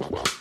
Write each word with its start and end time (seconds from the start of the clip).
The 0.00 0.39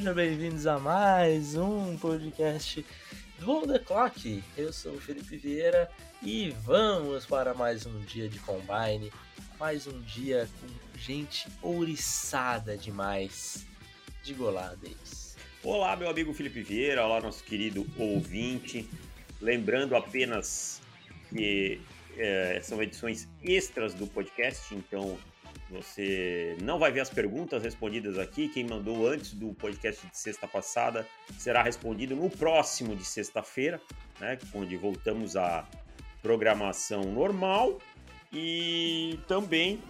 Sejam 0.00 0.14
bem-vindos 0.14 0.66
a 0.66 0.78
mais 0.78 1.54
um 1.56 1.94
podcast 1.98 2.82
do 3.38 3.66
The 3.66 3.80
Clock. 3.80 4.42
Eu 4.56 4.72
sou 4.72 4.94
o 4.94 4.98
Felipe 4.98 5.36
Vieira 5.36 5.90
e 6.22 6.48
vamos 6.64 7.26
para 7.26 7.52
mais 7.52 7.84
um 7.84 8.00
dia 8.06 8.26
de 8.26 8.38
Combine, 8.38 9.12
mais 9.58 9.86
um 9.86 10.00
dia 10.00 10.48
com 10.58 10.98
gente 10.98 11.46
ouriçada 11.60 12.78
demais. 12.78 13.66
Diga 14.22 14.44
olá, 14.44 14.74
Davis. 14.82 15.36
Olá, 15.62 15.94
meu 15.96 16.08
amigo 16.08 16.32
Felipe 16.32 16.62
Vieira, 16.62 17.04
olá, 17.04 17.20
nosso 17.20 17.44
querido 17.44 17.86
ouvinte. 17.98 18.88
Lembrando 19.38 19.94
apenas 19.94 20.80
que 21.28 21.78
é, 22.16 22.58
são 22.62 22.82
edições 22.82 23.28
extras 23.44 23.92
do 23.92 24.06
podcast, 24.06 24.74
então 24.74 25.18
você 25.70 26.56
não 26.62 26.78
vai 26.78 26.90
ver 26.90 27.00
as 27.00 27.08
perguntas 27.08 27.62
respondidas 27.62 28.18
aqui. 28.18 28.48
Quem 28.48 28.64
mandou 28.64 29.06
antes 29.06 29.32
do 29.32 29.54
podcast 29.54 30.04
de 30.04 30.18
sexta 30.18 30.48
passada 30.48 31.06
será 31.38 31.62
respondido 31.62 32.16
no 32.16 32.28
próximo 32.28 32.96
de 32.96 33.04
sexta-feira, 33.04 33.80
né? 34.18 34.36
Onde 34.52 34.76
voltamos 34.76 35.36
à 35.36 35.66
programação 36.20 37.04
normal. 37.04 37.78
E 38.32 39.18
também 39.28 39.80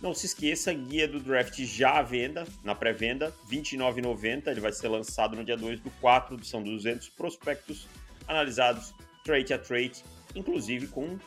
não 0.00 0.12
se 0.12 0.26
esqueça, 0.26 0.72
guia 0.72 1.08
do 1.08 1.18
draft 1.18 1.58
já 1.60 1.98
à 1.98 2.02
venda, 2.02 2.46
na 2.62 2.74
pré-venda, 2.74 3.34
R$ 3.50 3.56
29,90. 3.56 4.48
Ele 4.48 4.60
vai 4.60 4.72
ser 4.72 4.88
lançado 4.88 5.36
no 5.36 5.44
dia 5.44 5.56
2 5.56 5.80
do 5.80 5.90
4. 6.02 6.44
São 6.44 6.62
200 6.62 7.08
prospectos 7.10 7.86
analisados 8.28 8.94
trade 9.24 9.52
a 9.54 9.58
trade, 9.58 10.04
inclusive 10.34 10.86
com 10.86 11.18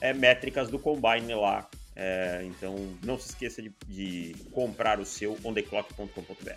é, 0.00 0.12
métricas 0.12 0.68
do 0.68 0.78
Combine 0.78 1.34
lá 1.34 1.68
é, 1.94 2.42
então 2.44 2.96
não 3.04 3.18
se 3.18 3.30
esqueça 3.30 3.60
de, 3.60 3.72
de 3.86 4.34
comprar 4.52 5.00
o 5.00 5.04
seu 5.04 5.38
ontheclock.com.br. 5.44 6.52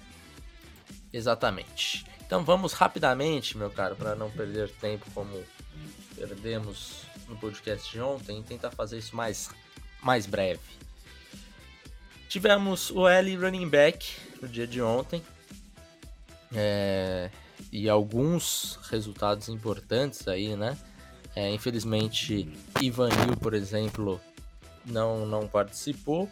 Exatamente. 1.12 2.06
Então 2.26 2.44
vamos 2.44 2.74
rapidamente, 2.74 3.58
meu 3.58 3.70
caro, 3.70 3.96
para 3.96 4.16
não 4.16 4.32
perder 4.32 4.70
tempo 4.72 5.06
como 5.14 5.44
perdemos 6.16 7.04
no 7.28 7.38
podcast 7.38 7.92
de 7.92 8.00
ontem, 8.00 8.42
tentar 8.44 8.72
fazer 8.72 8.98
isso 8.98 9.16
mais, 9.16 9.50
mais 10.02 10.26
breve. 10.26 10.62
Tivemos 12.28 12.90
o 12.90 13.08
L 13.08 13.36
running 13.36 13.70
back 13.70 14.12
no 14.42 14.48
dia 14.48 14.66
de 14.66 14.82
ontem. 14.82 15.22
É, 16.56 17.30
e 17.72 17.90
alguns 17.90 18.80
resultados 18.90 19.50
importantes 19.50 20.28
aí, 20.28 20.56
né? 20.56 20.78
É, 21.36 21.50
infelizmente, 21.52 22.48
Ivan 22.82 23.10
Hill, 23.10 23.38
por 23.38 23.54
exemplo, 23.54 24.22
não, 24.86 25.26
não 25.26 25.48
participou. 25.48 26.30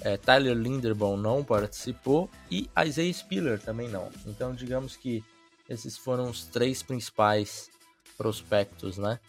É, 0.00 0.16
Tyler 0.16 0.56
Linderbaum 0.56 1.16
não 1.16 1.44
participou 1.44 2.28
e 2.50 2.68
Isaiah 2.84 3.12
Spiller 3.12 3.60
também 3.60 3.88
não. 3.88 4.10
Então, 4.26 4.54
digamos 4.54 4.96
que 4.96 5.24
esses 5.68 5.96
foram 5.96 6.28
os 6.28 6.44
três 6.44 6.82
principais 6.82 7.70
prospectos, 8.16 8.98
né? 8.98 9.20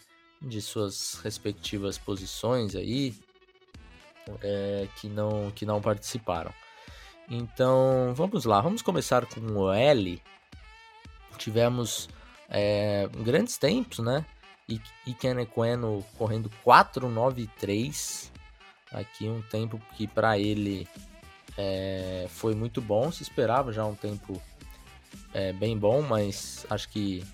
De 0.42 0.60
suas 0.60 1.14
respectivas 1.22 1.96
posições 1.96 2.74
aí, 2.74 3.14
é, 4.42 4.88
que, 4.96 5.08
não, 5.08 5.50
que 5.52 5.64
não 5.64 5.80
participaram. 5.80 6.52
Então, 7.30 8.12
vamos 8.14 8.44
lá, 8.44 8.60
vamos 8.60 8.82
começar 8.82 9.24
com 9.26 9.40
o 9.40 9.72
L. 9.72 10.20
Tivemos 11.38 12.08
é, 12.48 13.08
grandes 13.22 13.56
tempos, 13.56 14.00
né? 14.00 14.26
E, 14.68 14.80
e 15.06 15.14
Queno 15.14 15.46
correndo 16.16 16.50
493 16.62 18.33
aqui 18.94 19.28
um 19.28 19.42
tempo 19.42 19.80
que 19.96 20.06
para 20.06 20.38
ele 20.38 20.88
é, 21.58 22.26
foi 22.30 22.54
muito 22.54 22.80
bom. 22.80 23.10
Se 23.10 23.22
esperava 23.22 23.72
já 23.72 23.84
um 23.84 23.94
tempo 23.94 24.40
é, 25.32 25.52
bem 25.52 25.76
bom, 25.76 26.00
mas 26.00 26.64
acho 26.70 26.88
que 26.88 27.24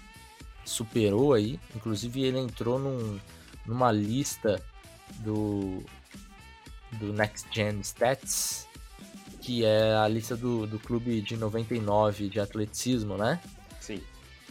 superou 0.64 1.34
aí. 1.34 1.60
Inclusive 1.76 2.22
ele 2.22 2.38
entrou 2.38 2.78
num, 2.78 3.20
numa 3.66 3.92
lista 3.92 4.62
do, 5.18 5.82
do 6.92 7.12
Next 7.12 7.46
Gen 7.52 7.80
Stats, 7.80 8.66
que 9.40 9.64
é 9.64 9.94
a 9.94 10.08
lista 10.08 10.36
do, 10.36 10.66
do 10.66 10.78
clube 10.78 11.20
de 11.20 11.36
99 11.36 12.28
de 12.28 12.40
atleticismo, 12.40 13.16
né? 13.16 13.40
Sim. 13.80 14.02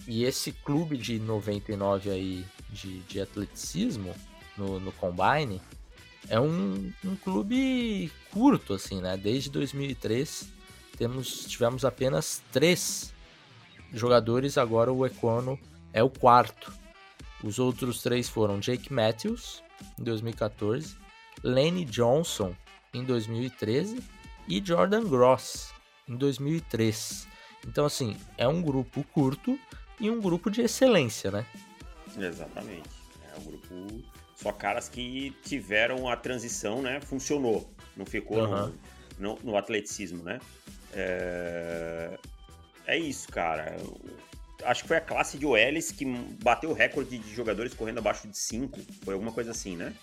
E 0.07 0.23
esse 0.23 0.51
clube 0.51 0.97
de 0.97 1.19
99 1.19 2.09
aí 2.09 2.45
de, 2.69 2.99
de 3.01 3.21
atleticismo 3.21 4.13
no, 4.57 4.79
no 4.79 4.91
Combine 4.93 5.61
é 6.27 6.39
um, 6.39 6.91
um 7.05 7.15
clube 7.15 8.11
curto, 8.31 8.73
assim, 8.73 9.01
né? 9.01 9.15
Desde 9.15 9.49
2003 9.49 10.49
temos, 10.97 11.45
tivemos 11.45 11.85
apenas 11.85 12.41
três 12.51 13.13
jogadores, 13.93 14.57
agora 14.57 14.91
o 14.91 15.05
Econo 15.05 15.57
é 15.93 16.03
o 16.03 16.09
quarto. 16.09 16.73
Os 17.43 17.57
outros 17.57 18.01
três 18.01 18.27
foram 18.27 18.59
Jake 18.59 18.91
Matthews, 18.91 19.63
em 19.97 20.03
2014, 20.03 20.97
Lenny 21.41 21.85
Johnson, 21.85 22.53
em 22.93 23.03
2013 23.03 24.03
e 24.47 24.61
Jordan 24.63 25.07
Gross, 25.07 25.71
em 26.07 26.15
2003. 26.15 27.27
Então, 27.67 27.85
assim, 27.85 28.17
é 28.37 28.47
um 28.47 28.61
grupo 28.61 29.03
curto 29.13 29.57
e 29.99 30.09
um 30.09 30.19
grupo 30.19 30.49
de 30.49 30.61
excelência, 30.61 31.31
né? 31.31 31.45
Exatamente. 32.17 32.89
É 33.33 33.39
um 33.39 33.43
grupo 33.43 34.03
só 34.41 34.53
caras 34.53 34.87
que 34.87 35.35
tiveram 35.43 36.07
a 36.07 36.15
transição, 36.15 36.81
né? 36.81 37.01
Funcionou. 37.01 37.69
Não 37.97 38.05
ficou 38.05 38.37
uhum. 38.37 38.73
no, 39.17 39.35
no, 39.35 39.39
no, 39.43 39.57
atleticismo, 39.57 40.23
né? 40.23 40.39
É... 40.93 42.17
é 42.87 42.97
isso, 42.97 43.27
cara. 43.27 43.75
Acho 44.63 44.83
que 44.83 44.87
foi 44.87 44.97
a 44.97 45.01
classe 45.01 45.37
de 45.37 45.45
OLs 45.45 45.91
que 45.91 46.05
bateu 46.41 46.69
o 46.69 46.73
recorde 46.73 47.17
de 47.17 47.35
jogadores 47.35 47.73
correndo 47.73 47.97
abaixo 47.97 48.29
de 48.29 48.37
5. 48.37 48.79
Foi 49.03 49.13
alguma 49.13 49.33
coisa 49.33 49.51
assim, 49.51 49.75
né? 49.75 49.93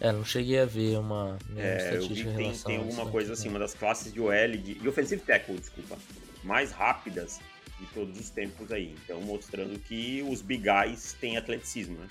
É, 0.00 0.10
não 0.10 0.24
cheguei 0.24 0.58
a 0.58 0.64
ver 0.64 0.98
uma. 0.98 1.38
É, 1.54 1.96
eu 1.96 2.08
vi 2.08 2.24
que 2.24 2.34
tem, 2.34 2.52
tem 2.52 2.76
alguma 2.78 3.10
coisa 3.10 3.34
assim, 3.34 3.48
uma 3.48 3.58
das 3.58 3.74
classes 3.74 4.12
de 4.12 4.20
OL 4.20 4.48
de, 4.52 4.74
de 4.74 4.88
offensive 4.88 5.22
tackle, 5.22 5.58
desculpa, 5.58 5.98
mais 6.42 6.72
rápidas 6.72 7.40
de 7.78 7.86
todos 7.88 8.18
os 8.18 8.30
tempos 8.30 8.72
aí. 8.72 8.94
Então, 9.04 9.20
mostrando 9.20 9.78
que 9.78 10.26
os 10.28 10.40
big 10.40 10.64
guys 10.64 11.12
têm 11.20 11.36
atleticismo, 11.36 11.98
né? 11.98 12.08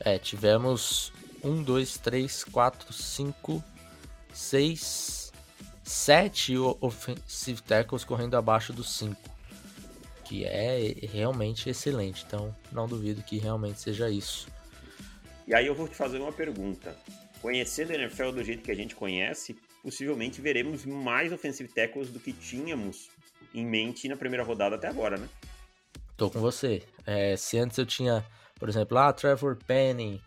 É, 0.00 0.18
tivemos 0.18 1.12
um, 1.44 1.62
dois, 1.62 1.96
três, 1.98 2.42
quatro, 2.44 2.92
cinco, 2.92 3.62
seis, 4.32 5.32
sete 5.82 6.56
offensive 6.80 7.62
tackles 7.62 8.04
correndo 8.04 8.36
abaixo 8.36 8.72
dos 8.72 8.96
cinco, 8.96 9.28
que 10.24 10.44
é 10.44 10.94
realmente 11.12 11.68
excelente. 11.68 12.24
Então, 12.26 12.54
não 12.72 12.86
duvido 12.86 13.22
que 13.22 13.38
realmente 13.38 13.80
seja 13.80 14.10
isso. 14.10 14.48
E 15.46 15.54
aí 15.54 15.66
eu 15.66 15.74
vou 15.74 15.88
te 15.88 15.96
fazer 15.96 16.18
uma 16.18 16.32
pergunta. 16.32 16.96
Conhecendo 17.42 17.92
a 17.92 17.94
NFL 17.94 18.30
do 18.30 18.44
jeito 18.44 18.62
que 18.62 18.70
a 18.70 18.76
gente 18.76 18.94
conhece, 18.94 19.56
possivelmente 19.82 20.40
veremos 20.40 20.84
mais 20.84 21.32
offensive 21.32 21.68
tackles 21.72 22.10
do 22.10 22.20
que 22.20 22.32
tínhamos 22.32 23.08
em 23.52 23.66
mente 23.66 24.08
na 24.08 24.16
primeira 24.16 24.44
rodada 24.44 24.76
até 24.76 24.88
agora, 24.88 25.16
né? 25.16 25.28
Tô 26.16 26.30
com 26.30 26.38
você. 26.38 26.82
É, 27.06 27.36
se 27.36 27.58
antes 27.58 27.78
eu 27.78 27.86
tinha 27.86 28.24
por 28.60 28.68
exemplo, 28.68 28.98
ah, 28.98 29.10
Trevor 29.12 29.56
Penning, 29.66 30.20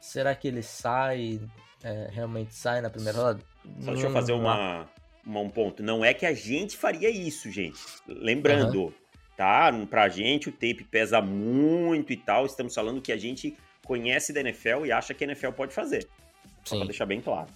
será 0.00 0.34
que 0.34 0.48
ele 0.48 0.62
sai, 0.62 1.40
é, 1.84 2.08
realmente 2.10 2.52
sai 2.52 2.80
na 2.80 2.90
primeira 2.90 3.16
rodada? 3.16 3.40
Só 3.80 3.92
deixa 3.92 4.08
eu 4.08 4.12
fazer 4.12 4.32
uma, 4.32 4.88
uma, 5.24 5.40
um 5.40 5.48
ponto. 5.48 5.80
Não 5.80 6.04
é 6.04 6.12
que 6.12 6.26
a 6.26 6.34
gente 6.34 6.76
faria 6.76 7.08
isso, 7.08 7.48
gente. 7.48 7.78
Lembrando, 8.08 8.86
uhum. 8.86 8.92
tá? 9.36 9.70
Pra 9.88 10.08
gente 10.08 10.48
o 10.48 10.52
tape 10.52 10.84
pesa 10.90 11.22
muito 11.22 12.12
e 12.12 12.16
tal. 12.16 12.44
Estamos 12.44 12.74
falando 12.74 13.00
que 13.00 13.12
a 13.12 13.16
gente 13.16 13.56
conhece 13.86 14.32
da 14.32 14.40
NFL 14.40 14.86
e 14.86 14.92
acha 14.92 15.14
que 15.14 15.22
a 15.22 15.28
NFL 15.28 15.52
pode 15.52 15.72
fazer. 15.72 16.08
Só 16.64 16.74
Sim. 16.74 16.78
pra 16.78 16.86
deixar 16.86 17.06
bem 17.06 17.20
claro. 17.20 17.48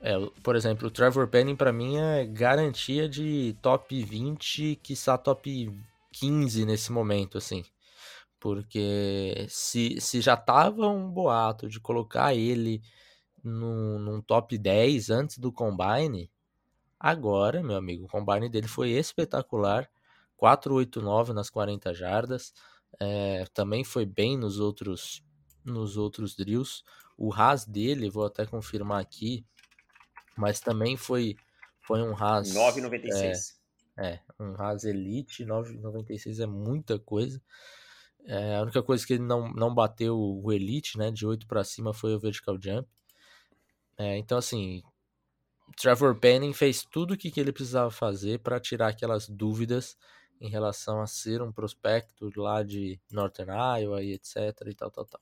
É, 0.00 0.14
por 0.42 0.56
exemplo, 0.56 0.88
o 0.88 0.90
Trevor 0.90 1.28
Penning 1.28 1.56
para 1.56 1.72
mim 1.72 1.96
é 1.96 2.26
garantia 2.26 3.08
de 3.08 3.56
top 3.62 4.02
20, 4.02 4.80
quiçá 4.82 5.16
top 5.16 5.72
15 6.12 6.66
nesse 6.66 6.92
momento, 6.92 7.38
assim. 7.38 7.64
Porque 8.44 9.46
se, 9.48 9.98
se 10.02 10.20
já 10.20 10.36
tava 10.36 10.86
um 10.86 11.10
boato 11.10 11.66
de 11.66 11.80
colocar 11.80 12.34
ele 12.34 12.82
num, 13.42 13.98
num 13.98 14.20
top 14.20 14.58
10 14.58 15.08
antes 15.08 15.38
do 15.38 15.50
Combine, 15.50 16.30
agora, 17.00 17.62
meu 17.62 17.74
amigo, 17.74 18.04
o 18.04 18.06
Combine 18.06 18.50
dele 18.50 18.68
foi 18.68 18.90
espetacular. 18.90 19.88
489 20.36 21.32
nas 21.32 21.48
40 21.48 21.94
jardas. 21.94 22.52
É, 23.00 23.46
também 23.54 23.82
foi 23.82 24.04
bem 24.04 24.36
nos 24.36 24.60
outros 24.60 25.24
nos 25.64 25.96
outros 25.96 26.36
drills. 26.36 26.84
O 27.16 27.30
RAS 27.30 27.64
dele, 27.64 28.10
vou 28.10 28.26
até 28.26 28.44
confirmar 28.44 29.00
aqui, 29.00 29.42
mas 30.36 30.60
também 30.60 30.98
foi 30.98 31.34
foi 31.80 32.02
um 32.02 32.12
RAS 32.12 32.52
9,96. 32.52 33.54
É, 33.96 34.06
é, 34.06 34.20
um 34.38 34.52
RAS 34.52 34.84
Elite 34.84 35.46
9,96 35.46 36.42
é 36.42 36.46
muita 36.46 36.98
coisa. 36.98 37.40
É, 38.26 38.56
a 38.56 38.62
única 38.62 38.82
coisa 38.82 39.06
que 39.06 39.14
ele 39.14 39.22
não, 39.22 39.52
não 39.52 39.74
bateu 39.74 40.18
o 40.18 40.52
Elite, 40.52 40.96
né, 40.96 41.10
de 41.10 41.26
8 41.26 41.46
para 41.46 41.62
cima 41.62 41.92
foi 41.92 42.14
o 42.14 42.18
Vertical 42.18 42.56
Jump. 42.60 42.88
É, 43.98 44.16
então 44.16 44.38
assim, 44.38 44.82
Trevor 45.76 46.18
Penning 46.18 46.52
fez 46.52 46.84
tudo 46.84 47.14
o 47.14 47.16
que, 47.16 47.30
que 47.30 47.40
ele 47.40 47.52
precisava 47.52 47.90
fazer 47.90 48.40
para 48.40 48.60
tirar 48.60 48.88
aquelas 48.88 49.28
dúvidas 49.28 49.96
em 50.40 50.48
relação 50.48 51.00
a 51.00 51.06
ser 51.06 51.42
um 51.42 51.52
prospecto 51.52 52.30
lá 52.36 52.62
de 52.62 53.00
Northern 53.10 53.52
Iowa 53.52 54.02
e 54.02 54.12
etc 54.12 54.36
e 54.66 54.74
tal, 54.74 54.90
tal, 54.90 55.04
tal. 55.04 55.20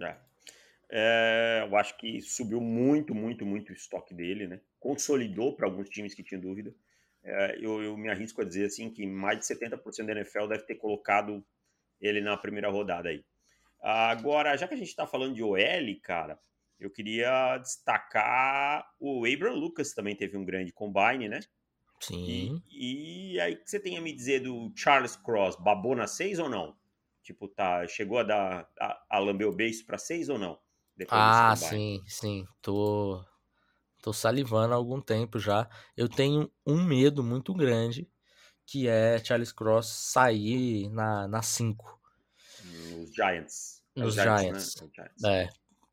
É. 0.00 0.28
É, 0.90 1.66
eu 1.68 1.76
acho 1.76 1.96
que 1.98 2.20
subiu 2.22 2.60
muito, 2.60 3.14
muito, 3.14 3.44
muito 3.44 3.70
o 3.70 3.74
estoque 3.74 4.14
dele, 4.14 4.46
né? 4.46 4.60
Consolidou 4.80 5.54
para 5.54 5.66
alguns 5.66 5.88
times 5.90 6.14
que 6.14 6.22
tinham 6.22 6.40
dúvida. 6.40 6.74
É, 7.22 7.58
eu, 7.58 7.82
eu, 7.82 7.96
me 7.96 8.08
arrisco 8.08 8.40
a 8.40 8.44
dizer 8.44 8.66
assim 8.66 8.88
que 8.90 9.06
mais 9.06 9.38
de 9.38 9.44
70% 9.44 10.06
da 10.06 10.12
NFL 10.12 10.46
deve 10.46 10.64
ter 10.64 10.76
colocado 10.76 11.44
ele 12.00 12.20
na 12.20 12.36
primeira 12.36 12.70
rodada 12.70 13.08
aí. 13.08 13.24
Agora, 13.80 14.56
já 14.56 14.66
que 14.66 14.74
a 14.74 14.76
gente 14.76 14.88
está 14.88 15.06
falando 15.06 15.34
de 15.34 15.42
OL, 15.42 16.00
cara, 16.02 16.38
eu 16.78 16.90
queria 16.90 17.58
destacar 17.58 18.88
o 18.98 19.24
Abraham 19.24 19.54
Lucas 19.54 19.92
também 19.92 20.16
teve 20.16 20.36
um 20.36 20.44
grande 20.44 20.72
combine, 20.72 21.28
né? 21.28 21.40
Sim. 22.00 22.62
E, 22.68 23.32
e 23.34 23.40
aí 23.40 23.56
que 23.56 23.68
você 23.68 23.80
tem 23.80 23.96
a 23.96 24.00
me 24.00 24.12
dizer 24.12 24.40
do 24.40 24.72
Charles 24.76 25.16
Cross, 25.16 25.56
babou 25.56 25.94
na 25.96 26.06
6 26.06 26.38
ou 26.38 26.48
não? 26.48 26.76
Tipo, 27.22 27.48
tá, 27.48 27.86
chegou 27.86 28.18
a 28.18 28.22
dar 28.22 28.68
a, 28.80 29.04
a 29.10 29.18
lamber 29.18 29.48
o 29.48 29.54
beijo 29.54 29.84
para 29.84 29.98
6 29.98 30.28
ou 30.28 30.38
não? 30.38 30.58
ah, 31.10 31.54
sim, 31.56 32.02
sim. 32.06 32.46
Tô, 32.62 33.22
tô 34.02 34.12
salivando 34.12 34.74
há 34.74 34.76
algum 34.76 35.00
tempo 35.00 35.38
já. 35.38 35.68
Eu 35.96 36.08
tenho 36.08 36.50
um 36.66 36.82
medo 36.82 37.22
muito 37.22 37.52
grande, 37.54 38.08
que 38.68 38.86
é 38.86 39.18
Charles 39.24 39.50
Cross 39.50 39.86
sair 39.86 40.90
na 40.90 41.40
5. 41.40 41.98
Nos 42.64 43.14
Giants. 43.14 43.82
É 43.96 44.00
Nos 44.00 44.14
Giants. 44.14 44.40
Giants, 44.40 44.76
né? 44.76 44.88
Giants. 44.94 45.24
É, 45.24 45.48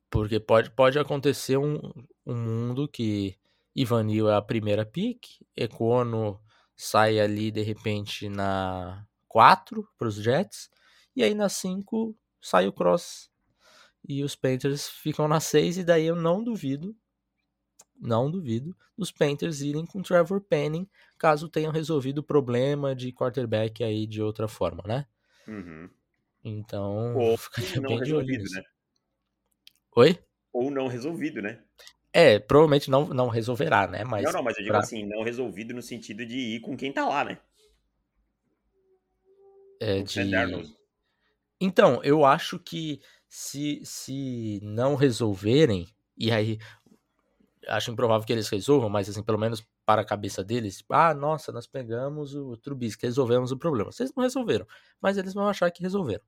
porque 0.10 0.42
pode, 0.42 0.70
pode 0.72 1.00
acontecer 1.00 1.56
um, 1.56 1.80
um 2.26 2.36
mundo 2.36 2.86
que 2.86 3.40
Ivanil 3.74 4.30
é 4.30 4.36
a 4.36 4.42
primeira 4.42 4.86
pick, 4.86 5.26
Econo 5.56 6.38
sai 6.76 7.18
ali 7.18 7.50
de 7.50 7.62
repente 7.62 8.28
na 8.28 9.08
4 9.30 9.88
para 9.98 10.10
os 10.10 10.16
Jets, 10.16 10.70
e 11.16 11.24
aí 11.24 11.34
na 11.34 11.48
5 11.48 12.14
sai 12.42 12.68
o 12.68 12.74
Cross 12.74 13.32
e 14.08 14.22
os 14.22 14.36
Panthers 14.36 14.90
ficam 14.90 15.30
na 15.30 15.40
6, 15.40 15.78
e 15.78 15.84
daí 15.86 16.06
eu 16.06 16.16
não 16.16 16.44
duvido, 16.44 16.94
não 18.00 18.30
duvido, 18.30 18.76
dos 18.98 19.12
Panthers 19.12 19.62
irem 19.62 19.86
com 19.86 20.02
Trevor 20.02 20.42
Penning, 20.42 20.88
caso 21.18 21.50
tenham 21.50 21.72
resolvido 21.72 22.20
o 22.20 22.24
problema 22.24 22.96
de 22.96 23.12
quarterback 23.12 23.84
aí 23.84 24.06
de 24.06 24.22
outra 24.22 24.48
forma, 24.48 24.84
né? 24.86 25.06
Uhum. 25.48 25.90
Então, 26.44 27.16
Ou 27.16 27.40
não 27.82 27.96
resolvido, 27.98 28.44
né? 28.52 28.64
Oi? 29.96 30.20
Ou 30.54 30.70
não 30.70 30.88
resolvido, 30.88 31.42
né? 31.42 31.60
É, 32.14 32.40
provavelmente 32.40 32.90
não, 32.90 33.08
não 33.08 33.28
resolverá, 33.28 33.88
né? 33.88 34.04
Mas 34.04 34.24
não, 34.24 34.32
não, 34.32 34.44
mas 34.44 34.58
eu 34.58 34.64
digo 34.64 34.72
pra... 34.72 34.80
assim, 34.80 35.06
não 35.06 35.24
resolvido 35.24 35.74
no 35.74 35.82
sentido 35.82 36.26
de 36.26 36.38
ir 36.38 36.62
com 36.62 36.78
quem 36.78 36.92
tá 36.92 37.06
lá, 37.06 37.26
né? 37.26 37.38
É, 39.82 40.02
de... 40.02 40.32
Então, 41.60 42.02
eu 42.04 42.24
acho 42.24 42.58
que 42.60 43.02
se, 43.28 43.82
se 43.84 44.60
não 44.64 44.96
resolverem, 44.96 45.88
e 46.18 46.32
aí 46.32 46.58
acho 47.68 47.92
improvável 47.92 48.26
que 48.26 48.34
eles 48.34 48.50
resolvam, 48.50 48.90
mas 48.90 49.10
assim, 49.10 49.24
pelo 49.24 49.38
menos 49.38 49.66
para 49.86 50.02
a 50.02 50.06
cabeça 50.06 50.44
deles, 50.44 50.84
ah, 50.90 51.14
nossa, 51.14 51.52
nós 51.52 51.68
pegamos 51.68 52.36
o 52.36 52.58
Trubisky, 52.58 53.06
resolvemos 53.06 53.52
o 53.52 53.58
problema. 53.58 53.92
Vocês 53.92 54.12
não 54.16 54.24
resolveram, 54.24 54.66
mas 55.02 55.18
eles 55.18 55.34
vão 55.34 55.48
achar 55.48 55.70
que 55.72 55.82
resolveram. 55.82 56.24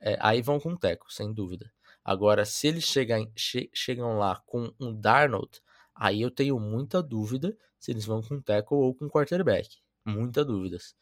É, 0.00 0.16
aí 0.20 0.42
vão 0.42 0.58
com 0.58 0.72
o 0.72 0.78
Teco, 0.78 1.12
sem 1.12 1.32
dúvida. 1.32 1.70
Agora, 2.04 2.44
se 2.44 2.66
eles 2.66 2.84
chegam, 2.84 3.30
che 3.36 3.70
chegam 3.74 4.18
lá 4.18 4.42
com 4.46 4.72
um 4.80 4.94
Darnold, 4.98 5.60
aí 5.94 6.22
eu 6.22 6.30
tenho 6.30 6.58
muita 6.58 7.02
dúvida 7.02 7.56
se 7.78 7.90
eles 7.90 8.04
vão 8.04 8.22
com 8.22 8.40
tackle 8.40 8.78
ou 8.78 8.94
com 8.94 9.08
quarterback. 9.08 9.78
Muita 10.04 10.44
dúvidas. 10.44 10.94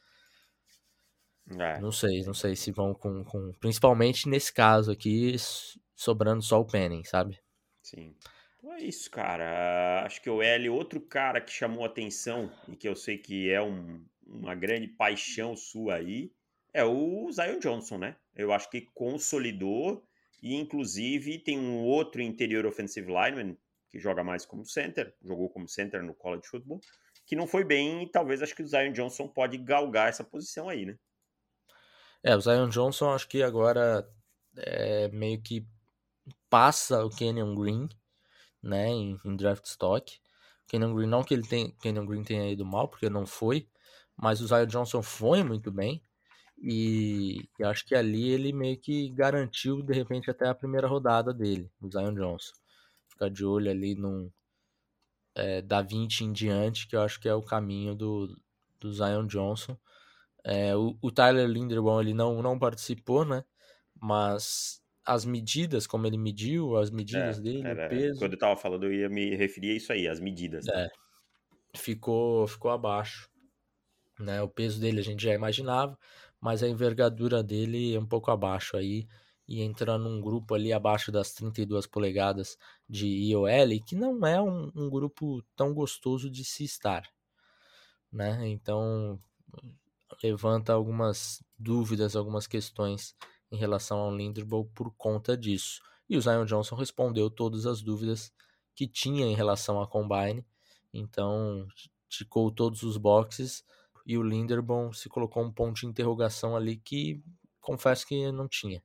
É. 1.58 1.80
Não 1.80 1.90
sei, 1.90 2.22
não 2.24 2.34
sei 2.34 2.54
se 2.54 2.70
vão 2.70 2.92
com, 2.92 3.24
com. 3.24 3.52
Principalmente 3.54 4.28
nesse 4.28 4.52
caso 4.52 4.90
aqui, 4.90 5.36
sobrando 5.94 6.42
só 6.42 6.60
o 6.60 6.66
Penning, 6.66 7.04
sabe? 7.04 7.40
Sim. 7.82 8.14
É 8.78 8.84
isso, 8.84 9.10
cara. 9.10 10.04
Acho 10.04 10.22
que 10.22 10.30
o 10.30 10.40
L, 10.40 10.68
outro 10.70 11.00
cara 11.00 11.40
que 11.40 11.50
chamou 11.50 11.84
atenção 11.84 12.48
e 12.68 12.76
que 12.76 12.88
eu 12.88 12.94
sei 12.94 13.18
que 13.18 13.50
é 13.50 13.60
um, 13.60 14.00
uma 14.24 14.54
grande 14.54 14.86
paixão 14.86 15.56
sua 15.56 15.96
aí, 15.96 16.30
é 16.72 16.84
o 16.84 17.28
Zion 17.32 17.58
Johnson, 17.58 17.98
né? 17.98 18.16
Eu 18.36 18.52
acho 18.52 18.70
que 18.70 18.82
consolidou 18.94 20.06
e, 20.40 20.54
inclusive, 20.54 21.40
tem 21.40 21.58
um 21.58 21.82
outro 21.82 22.22
interior 22.22 22.66
offensive 22.66 23.08
lineman 23.08 23.56
que 23.90 23.98
joga 23.98 24.22
mais 24.22 24.46
como 24.46 24.64
center, 24.64 25.12
jogou 25.24 25.50
como 25.50 25.66
center 25.66 26.00
no 26.04 26.14
college 26.14 26.46
football, 26.46 26.80
que 27.26 27.34
não 27.34 27.48
foi 27.48 27.64
bem 27.64 28.04
e 28.04 28.08
talvez 28.08 28.42
acho 28.42 28.54
que 28.54 28.62
o 28.62 28.68
Zion 28.68 28.92
Johnson 28.92 29.26
pode 29.26 29.58
galgar 29.58 30.08
essa 30.08 30.22
posição 30.22 30.68
aí, 30.68 30.86
né? 30.86 30.96
É, 32.22 32.36
o 32.36 32.40
Zion 32.40 32.68
Johnson 32.68 33.10
acho 33.10 33.26
que 33.26 33.42
agora 33.42 34.08
é 34.56 35.08
meio 35.08 35.42
que 35.42 35.66
passa 36.48 37.04
o 37.04 37.10
Kenyon 37.10 37.56
Green, 37.56 37.88
né, 38.62 38.88
em, 38.88 39.18
em 39.24 39.36
draft 39.36 39.64
stock. 39.66 40.20
Kenyon 40.66 40.94
Green, 40.94 41.06
não 41.06 41.22
que 41.24 41.34
ele 41.34 41.46
tem, 41.46 41.70
Kenyon 41.80 42.06
Green 42.06 42.22
tenha 42.24 42.50
ido 42.50 42.64
mal, 42.64 42.88
porque 42.88 43.08
não 43.08 43.26
foi, 43.26 43.68
mas 44.16 44.40
o 44.40 44.46
Zion 44.46 44.66
Johnson 44.66 45.02
foi 45.02 45.42
muito 45.42 45.70
bem. 45.70 46.02
E, 46.60 47.48
e 47.58 47.64
acho 47.64 47.86
que 47.86 47.94
ali 47.94 48.30
ele 48.30 48.52
meio 48.52 48.76
que 48.78 49.10
garantiu, 49.10 49.82
de 49.82 49.94
repente, 49.94 50.30
até 50.30 50.48
a 50.48 50.54
primeira 50.54 50.88
rodada 50.88 51.32
dele, 51.32 51.70
o 51.80 51.90
Zion 51.90 52.14
Johnson. 52.14 52.52
Ficar 53.08 53.30
de 53.30 53.44
olho 53.44 53.70
ali 53.70 53.94
num 53.94 54.30
é, 55.34 55.62
da 55.62 55.80
20 55.80 56.22
em 56.22 56.32
diante, 56.32 56.88
que 56.88 56.96
eu 56.96 57.02
acho 57.02 57.20
que 57.20 57.28
é 57.28 57.34
o 57.34 57.42
caminho 57.42 57.94
do, 57.94 58.36
do 58.80 58.92
Zion 58.92 59.26
Johnson. 59.26 59.76
É, 60.44 60.74
o, 60.76 60.96
o, 61.00 61.10
Tyler 61.10 61.48
Linderbaum 61.48 62.00
ele 62.00 62.14
não, 62.14 62.42
não 62.42 62.58
participou, 62.58 63.24
né? 63.24 63.44
Mas 64.00 64.82
as 65.08 65.24
medidas, 65.24 65.86
como 65.86 66.06
ele 66.06 66.18
mediu, 66.18 66.76
as 66.76 66.90
medidas 66.90 67.38
é, 67.38 67.40
dele, 67.40 67.66
era, 67.66 67.86
o 67.86 67.88
peso. 67.88 68.18
Quando 68.18 68.34
eu 68.34 68.38
tava 68.38 68.56
falando, 68.56 68.84
eu 68.84 68.92
ia 68.92 69.08
me 69.08 69.34
referir 69.34 69.70
a 69.70 69.74
isso 69.74 69.90
aí, 69.90 70.06
as 70.06 70.20
medidas. 70.20 70.66
Né? 70.66 70.84
É, 70.84 71.78
ficou, 71.78 72.46
ficou 72.46 72.70
abaixo. 72.70 73.30
Né? 74.20 74.42
O 74.42 74.48
peso 74.48 74.78
dele 74.78 75.00
a 75.00 75.02
gente 75.02 75.22
já 75.22 75.32
imaginava, 75.32 75.98
mas 76.38 76.62
a 76.62 76.68
envergadura 76.68 77.42
dele 77.42 77.94
é 77.94 77.98
um 77.98 78.04
pouco 78.04 78.30
abaixo 78.30 78.76
aí 78.76 79.08
e 79.48 79.62
entra 79.62 79.96
num 79.96 80.20
grupo 80.20 80.54
ali 80.54 80.74
abaixo 80.74 81.10
das 81.10 81.32
32 81.32 81.86
polegadas 81.86 82.58
de 82.86 83.06
IOL, 83.06 83.48
que 83.86 83.96
não 83.96 84.26
é 84.26 84.38
um, 84.42 84.70
um 84.76 84.90
grupo 84.90 85.42
tão 85.56 85.72
gostoso 85.72 86.28
de 86.28 86.44
se 86.44 86.64
estar, 86.64 87.08
né? 88.12 88.46
Então 88.46 89.18
levanta 90.22 90.74
algumas 90.74 91.42
dúvidas, 91.58 92.14
algumas 92.14 92.46
questões 92.46 93.16
em 93.50 93.56
relação 93.56 93.98
ao 93.98 94.14
Linderbaum 94.14 94.64
por 94.74 94.92
conta 94.96 95.36
disso. 95.36 95.80
E 96.08 96.16
o 96.16 96.20
Zion 96.20 96.44
Johnson 96.44 96.74
respondeu 96.74 97.30
todas 97.30 97.66
as 97.66 97.82
dúvidas 97.82 98.32
que 98.74 98.86
tinha 98.86 99.26
em 99.26 99.34
relação 99.34 99.80
à 99.80 99.86
Combine, 99.86 100.44
então 100.92 101.66
ticou 102.08 102.50
todos 102.50 102.82
os 102.82 102.96
boxes 102.96 103.64
e 104.06 104.16
o 104.16 104.22
Linderbaum 104.22 104.92
se 104.92 105.08
colocou 105.08 105.42
um 105.42 105.52
ponto 105.52 105.80
de 105.80 105.86
interrogação 105.86 106.56
ali 106.56 106.78
que 106.78 107.22
confesso 107.60 108.06
que 108.06 108.32
não 108.32 108.48
tinha. 108.48 108.82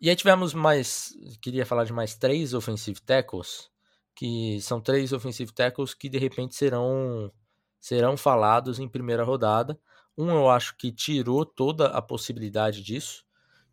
E 0.00 0.10
aí 0.10 0.16
tivemos 0.16 0.52
mais, 0.52 1.14
queria 1.40 1.64
falar 1.64 1.84
de 1.84 1.92
mais 1.92 2.14
três 2.14 2.52
offensive 2.52 3.00
tackles, 3.00 3.70
que 4.14 4.60
são 4.60 4.80
três 4.80 5.12
offensive 5.12 5.52
tackles 5.52 5.94
que 5.94 6.08
de 6.08 6.18
repente 6.18 6.54
serão 6.54 7.32
serão 7.80 8.16
falados 8.16 8.78
em 8.78 8.88
primeira 8.88 9.24
rodada. 9.24 9.78
Um 10.16 10.28
eu 10.30 10.50
acho 10.50 10.76
que 10.76 10.92
tirou 10.92 11.46
toda 11.46 11.86
a 11.86 12.02
possibilidade 12.02 12.82
disso, 12.82 13.24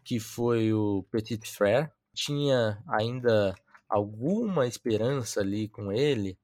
que 0.09 0.19
foi 0.19 0.73
o 0.73 1.03
Petit 1.11 1.47
Frere. 1.47 1.87
Tinha 2.15 2.83
ainda 2.87 3.53
alguma 3.87 4.65
esperança 4.65 5.39
ali 5.39 5.69
com 5.69 5.91
ele, 5.91 6.35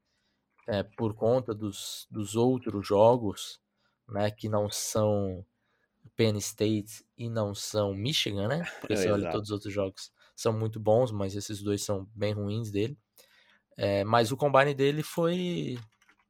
é, 0.67 0.83
por 0.83 1.15
conta 1.15 1.51
dos, 1.51 2.05
dos 2.11 2.35
outros 2.35 2.85
jogos 2.85 3.59
né, 4.07 4.29
que 4.29 4.47
não 4.47 4.69
são 4.69 5.43
Penn 6.15 6.37
State 6.37 7.03
e 7.17 7.27
não 7.27 7.55
são 7.55 7.95
Michigan, 7.95 8.47
né? 8.49 8.65
Porque 8.79 8.95
você 8.95 9.07
é, 9.07 9.11
olha 9.11 9.31
todos 9.31 9.49
os 9.49 9.53
outros 9.53 9.73
jogos 9.73 10.11
são 10.35 10.53
muito 10.53 10.79
bons, 10.79 11.11
mas 11.11 11.35
esses 11.35 11.63
dois 11.63 11.81
são 11.81 12.07
bem 12.13 12.33
ruins 12.33 12.69
dele. 12.69 12.95
É, 13.75 14.03
mas 14.03 14.31
o 14.31 14.37
combine 14.37 14.75
dele 14.75 15.01
foi, 15.01 15.79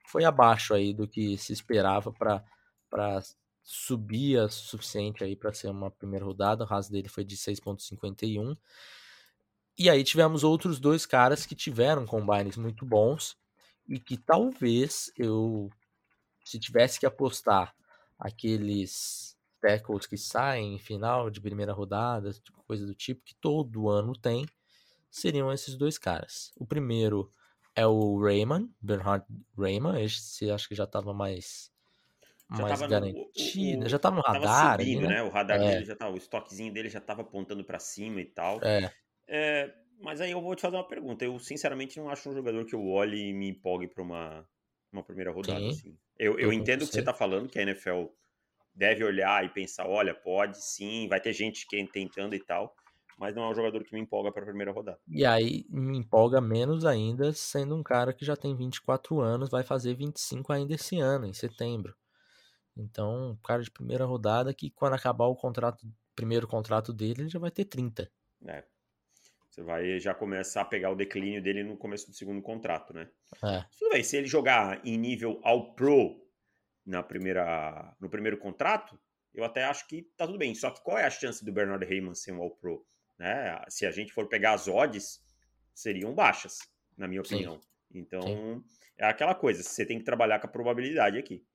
foi 0.08 0.24
abaixo 0.24 0.74
aí 0.74 0.94
do 0.94 1.06
que 1.06 1.38
se 1.38 1.52
esperava 1.52 2.14
para 2.14 3.22
subir 3.66 4.38
o 4.38 4.48
suficiente 4.48 5.24
aí 5.24 5.36
para 5.36 5.52
ser 5.52 5.70
uma 5.70 5.90
primeira 5.90 6.24
rodada. 6.24 6.64
O 6.64 6.68
RAS 6.68 6.88
dele 6.88 7.10
foi 7.10 7.26
de 7.26 7.36
6.51. 7.36 8.56
E 9.78 9.90
aí 9.90 10.04
tivemos 10.04 10.44
outros 10.44 10.80
dois 10.80 11.06
caras 11.06 11.46
que 11.46 11.56
tiveram 11.56 12.06
combines 12.06 12.56
muito 12.56 12.86
bons 12.86 13.36
e 13.90 14.00
que 14.00 14.18
talvez 14.18 15.12
eu, 15.18 15.70
se 16.46 16.60
tivesse 16.60 17.00
que 17.00 17.06
apostar 17.06 17.76
aqueles 18.18 19.36
tackles 19.60 20.06
que 20.06 20.18
saem 20.18 20.76
em 20.76 20.80
final 20.80 21.30
de 21.30 21.42
primeira 21.42 21.74
rodada, 21.74 22.32
coisa 22.68 22.86
do 22.86 22.94
tipo, 22.94 23.24
que 23.26 23.36
todo 23.36 23.90
ano 23.90 24.14
tem, 24.14 24.46
seriam 25.10 25.52
esses 25.52 25.76
dois 25.76 25.98
caras. 25.98 26.52
O 26.56 26.66
primeiro 26.66 27.34
é 27.76 27.86
o 27.86 28.22
Raymond, 28.22 28.72
Bernhard 28.80 29.26
Raymond, 29.58 30.02
esse 30.02 30.50
acho 30.52 30.70
que 30.70 30.76
já 30.76 30.86
estava 30.86 31.14
mais 31.14 31.72
já 32.52 32.64
mais 32.64 32.82
garantido, 32.82 33.80
no, 33.80 33.86
o, 33.86 33.90
já 33.90 33.98
estava 33.98 34.16
no 34.16 34.22
radar, 34.22 34.80
subindo, 34.80 35.00
ali, 35.00 35.08
né? 35.08 35.16
né? 35.16 35.24
O 35.24 35.30
radar 35.30 35.62
é. 35.62 35.72
dele 35.72 35.86
já 35.86 35.96
tava, 35.96 36.14
o 36.14 36.18
estoquezinho 36.18 36.72
dele 36.72 36.90
já 36.90 37.00
estava 37.00 37.22
apontando 37.22 37.64
para 37.64 37.80
cima 37.80 38.22
e 38.22 38.26
tal. 38.26 38.60
É. 38.64 38.92
é. 39.28 39.74
Mas 40.00 40.20
aí 40.22 40.32
eu 40.32 40.42
vou 40.42 40.56
te 40.56 40.62
fazer 40.62 40.76
uma 40.76 40.88
pergunta. 40.88 41.24
Eu 41.24 41.40
sinceramente 41.40 41.98
não 41.98 42.10
acho 42.10 42.30
um 42.30 42.34
jogador 42.34 42.66
que 42.66 42.76
eu 42.76 42.86
olhe 42.86 43.30
e 43.30 43.34
me 43.34 43.50
empolgue 43.50 43.88
para 43.88 44.04
uma, 44.04 44.48
uma 44.92 45.02
primeira 45.02 45.32
rodada. 45.32 45.60
Sim. 45.60 45.70
Assim. 45.70 45.98
Eu, 46.20 46.38
eu 46.38 46.52
entendo 46.52 46.84
o 46.84 46.88
que 46.88 46.94
você 46.94 47.00
está 47.00 47.14
falando, 47.14 47.50
que 47.50 47.58
a 47.58 47.62
NFL 47.62 48.06
deve 48.74 49.04
olhar 49.04 49.44
e 49.46 49.50
pensar, 49.50 49.88
olha, 49.88 50.14
pode 50.14 50.64
sim, 50.64 51.08
vai 51.08 51.20
ter 51.20 51.34
gente 51.34 51.66
que 51.66 51.84
tentando 51.88 52.36
e 52.36 52.40
tal 52.40 52.76
mas 53.18 53.34
não 53.34 53.44
é 53.44 53.50
um 53.50 53.56
jogador 53.56 53.84
que 53.84 53.94
me 53.94 54.02
empolga 54.02 54.32
para 54.32 54.42
a 54.42 54.46
primeira 54.46 54.72
rodada. 54.72 55.00
E 55.08 55.26
aí 55.26 55.66
me 55.70 55.98
empolga 55.98 56.42
menos 56.42 56.86
ainda, 56.86 57.32
sendo 57.34 57.76
um 57.76 57.84
cara 57.84 58.14
que 58.14 58.26
já 58.26 58.36
tem 58.36 58.56
24 58.56 59.22
anos, 59.22 59.50
vai 59.50 59.64
fazer 59.64 59.96
25 59.96 60.52
ainda 60.52 60.74
esse 60.74 61.00
ano, 61.00 61.26
em 61.26 61.34
setembro. 61.34 61.96
Então, 62.78 63.32
um 63.32 63.36
cara 63.38 63.64
de 63.64 63.72
primeira 63.72 64.06
rodada 64.06 64.54
que 64.54 64.70
quando 64.70 64.94
acabar 64.94 65.26
o 65.26 65.36
contrato, 65.36 65.88
primeiro 66.16 66.48
contrato 66.48 66.92
dele, 66.92 67.22
ele 67.24 67.30
já 67.30 67.40
vai 67.40 67.52
ter 67.52 67.66
30. 67.66 68.12
É. 68.48 68.64
Você 69.50 69.64
vai 69.64 70.00
já 70.00 70.14
começar 70.14 70.62
a 70.62 70.66
pegar 70.66 70.92
o 70.92 70.96
declínio 70.96 71.42
dele 71.42 71.64
no 71.64 71.78
começo 71.78 72.08
do 72.08 72.14
segundo 72.14 72.42
contrato, 72.42 72.94
né? 72.94 73.10
É. 73.44 73.66
Tudo 73.80 73.92
bem, 73.92 74.04
se 74.04 74.18
ele 74.18 74.28
jogar 74.28 74.86
em 74.86 74.98
nível 74.98 75.40
ao 75.44 75.74
pro 75.74 76.22
na 76.86 77.02
primeira, 77.02 77.96
no 78.00 78.10
primeiro 78.10 78.38
contrato, 78.38 79.00
eu 79.36 79.44
até 79.44 79.66
acho 79.66 79.88
que 79.88 80.04
tá 80.16 80.26
tudo 80.26 80.38
bem. 80.38 80.56
Só 80.56 80.72
que 80.72 80.82
qual 80.82 80.98
é 80.98 81.06
a 81.06 81.10
chance 81.10 81.44
do 81.44 81.52
Bernard 81.52 81.86
Heyman 81.86 82.16
ser 82.16 82.32
um 82.32 82.42
All 82.42 82.52
Pro? 82.52 82.86
Né? 83.18 83.62
Se 83.68 83.86
a 83.86 83.92
gente 83.92 84.14
for 84.14 84.28
pegar 84.28 84.54
as 84.54 84.68
odds, 84.68 85.22
seriam 85.74 86.14
baixas, 86.14 86.60
na 86.98 87.08
minha 87.08 87.22
opinião. 87.22 87.60
Sim. 87.60 87.68
Então, 88.00 88.22
Sim. 88.22 88.64
é 88.98 89.06
aquela 89.06 89.36
coisa, 89.36 89.62
você 89.62 89.86
tem 89.86 90.00
que 90.00 90.06
trabalhar 90.06 90.40
com 90.40 90.48
a 90.48 90.50
probabilidade 90.50 91.18
aqui. 91.18 91.46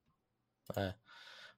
É. 0.77 0.95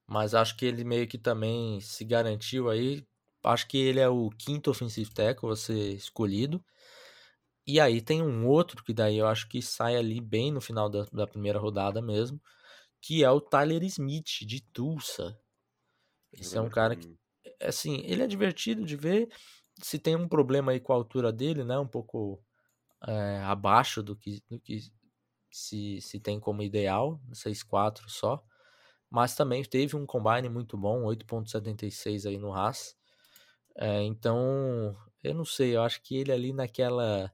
Mas 0.06 0.34
acho 0.34 0.56
que 0.56 0.66
ele 0.66 0.84
meio 0.84 1.06
que 1.08 1.18
também 1.18 1.80
se 1.80 2.04
garantiu 2.04 2.68
aí. 2.70 3.06
Acho 3.44 3.66
que 3.68 3.78
ele 3.78 4.00
é 4.00 4.08
o 4.08 4.30
quinto 4.30 4.70
offensive 4.70 5.12
tackle 5.12 5.50
a 5.50 5.56
ser 5.56 5.94
escolhido. 5.94 6.64
E 7.66 7.78
aí 7.80 8.00
tem 8.02 8.22
um 8.22 8.46
outro 8.46 8.82
que 8.84 8.92
daí 8.92 9.18
eu 9.18 9.26
acho 9.26 9.48
que 9.48 9.62
sai 9.62 9.96
ali 9.96 10.20
bem 10.20 10.50
no 10.52 10.60
final 10.60 10.88
da, 10.90 11.04
da 11.12 11.26
primeira 11.26 11.58
rodada 11.58 12.02
mesmo, 12.02 12.40
que 13.00 13.24
é 13.24 13.30
o 13.30 13.40
Tyler 13.40 13.82
Smith, 13.84 14.40
de 14.46 14.60
Tulsa. 14.72 15.38
Esse 16.32 16.58
é 16.58 16.60
um 16.60 16.68
cara 16.70 16.96
que, 16.96 17.08
assim, 17.62 18.02
ele 18.04 18.22
é 18.22 18.26
divertido 18.26 18.84
de 18.84 18.96
ver, 18.96 19.28
se 19.82 19.98
tem 19.98 20.16
um 20.16 20.28
problema 20.28 20.72
aí 20.72 20.80
com 20.80 20.92
a 20.92 20.96
altura 20.96 21.32
dele, 21.32 21.64
né? 21.64 21.78
Um 21.78 21.86
pouco 21.88 22.42
é, 23.06 23.38
abaixo 23.44 24.02
do 24.02 24.16
que, 24.16 24.42
do 24.48 24.60
que 24.60 24.80
se, 25.50 26.00
se 26.00 26.20
tem 26.20 26.40
como 26.40 26.62
ideal, 26.62 27.20
6'4 27.32 28.08
só. 28.10 28.44
Mas 29.12 29.34
também 29.36 29.62
teve 29.62 29.94
um 29.94 30.06
combine 30.06 30.48
muito 30.48 30.74
bom, 30.74 31.04
8.76 31.04 32.26
aí 32.26 32.38
no 32.38 32.50
Haas. 32.54 32.96
É, 33.76 34.02
então, 34.04 34.96
eu 35.22 35.34
não 35.34 35.44
sei, 35.44 35.76
eu 35.76 35.82
acho 35.82 36.00
que 36.02 36.16
ele 36.16 36.32
ali 36.32 36.50
naquela 36.50 37.30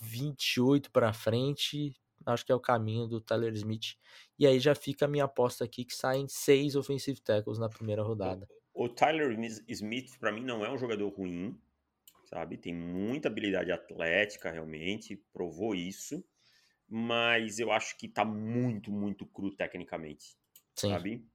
28 0.00 0.90
para 0.90 1.12
frente, 1.12 1.94
acho 2.26 2.44
que 2.44 2.50
é 2.50 2.54
o 2.54 2.60
caminho 2.60 3.06
do 3.06 3.20
Tyler 3.20 3.52
Smith. 3.54 3.94
E 4.36 4.44
aí 4.44 4.58
já 4.58 4.74
fica 4.74 5.04
a 5.04 5.08
minha 5.08 5.22
aposta 5.22 5.64
aqui 5.64 5.84
que 5.84 5.94
saem 5.94 6.26
seis 6.26 6.74
offensive 6.74 7.20
tackles 7.20 7.60
na 7.60 7.68
primeira 7.68 8.02
rodada. 8.02 8.48
O 8.74 8.88
Tyler 8.88 9.38
Smith, 9.68 10.18
para 10.18 10.32
mim, 10.32 10.42
não 10.44 10.64
é 10.64 10.72
um 10.72 10.78
jogador 10.78 11.08
ruim, 11.10 11.56
sabe? 12.24 12.56
Tem 12.56 12.74
muita 12.74 13.28
habilidade 13.28 13.70
atlética, 13.70 14.50
realmente, 14.50 15.14
provou 15.32 15.76
isso. 15.76 16.24
Mas 16.88 17.60
eu 17.60 17.70
acho 17.70 17.96
que 17.96 18.08
tá 18.08 18.24
muito, 18.24 18.90
muito 18.90 19.24
cru 19.24 19.54
tecnicamente, 19.54 20.36
Sim. 20.74 20.90
sabe? 20.90 21.26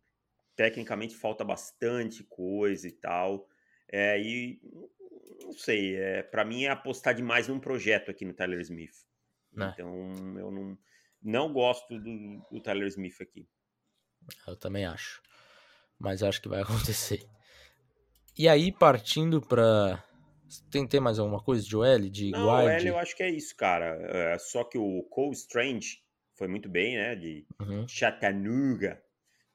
Tecnicamente 0.55 1.15
falta 1.15 1.43
bastante 1.43 2.23
coisa 2.23 2.87
e 2.87 2.91
tal. 2.91 3.47
É, 3.89 4.19
e 4.19 4.59
não 5.41 5.53
sei, 5.53 5.95
é, 5.95 6.23
para 6.23 6.43
mim 6.43 6.65
é 6.65 6.69
apostar 6.69 7.13
demais 7.13 7.47
num 7.47 7.59
projeto 7.59 8.11
aqui 8.11 8.25
no 8.25 8.33
Tyler 8.33 8.59
Smith. 8.61 9.05
É. 9.57 9.69
Então 9.69 10.37
eu 10.37 10.51
não, 10.51 10.77
não 11.21 11.53
gosto 11.53 11.99
do, 11.99 12.41
do 12.51 12.61
Tyler 12.61 12.87
Smith 12.87 13.21
aqui. 13.21 13.47
Eu 14.47 14.55
também 14.55 14.85
acho 14.85 15.21
mas 15.99 16.23
acho 16.23 16.41
que 16.41 16.49
vai 16.49 16.61
acontecer. 16.63 17.25
E 18.37 18.47
aí, 18.47 18.71
partindo 18.71 19.41
para 19.41 20.03
tem 20.71 20.87
mais 21.01 21.19
alguma 21.19 21.43
coisa 21.43 21.65
de 21.65 21.75
OL, 21.75 22.09
de 22.09 22.31
Não, 22.31 22.45
guard? 22.45 22.81
OL 22.81 22.87
eu 22.87 22.97
acho 22.97 23.15
que 23.15 23.23
é 23.23 23.29
isso, 23.29 23.55
cara. 23.55 23.97
É, 24.09 24.37
só 24.37 24.63
que 24.63 24.77
o 24.77 25.03
Cole 25.09 25.33
Strange 25.33 26.01
foi 26.37 26.47
muito 26.47 26.69
bem, 26.69 26.95
né? 26.95 27.15
De 27.15 27.45
uhum. 27.59 27.85
Chattanooga 27.87 29.01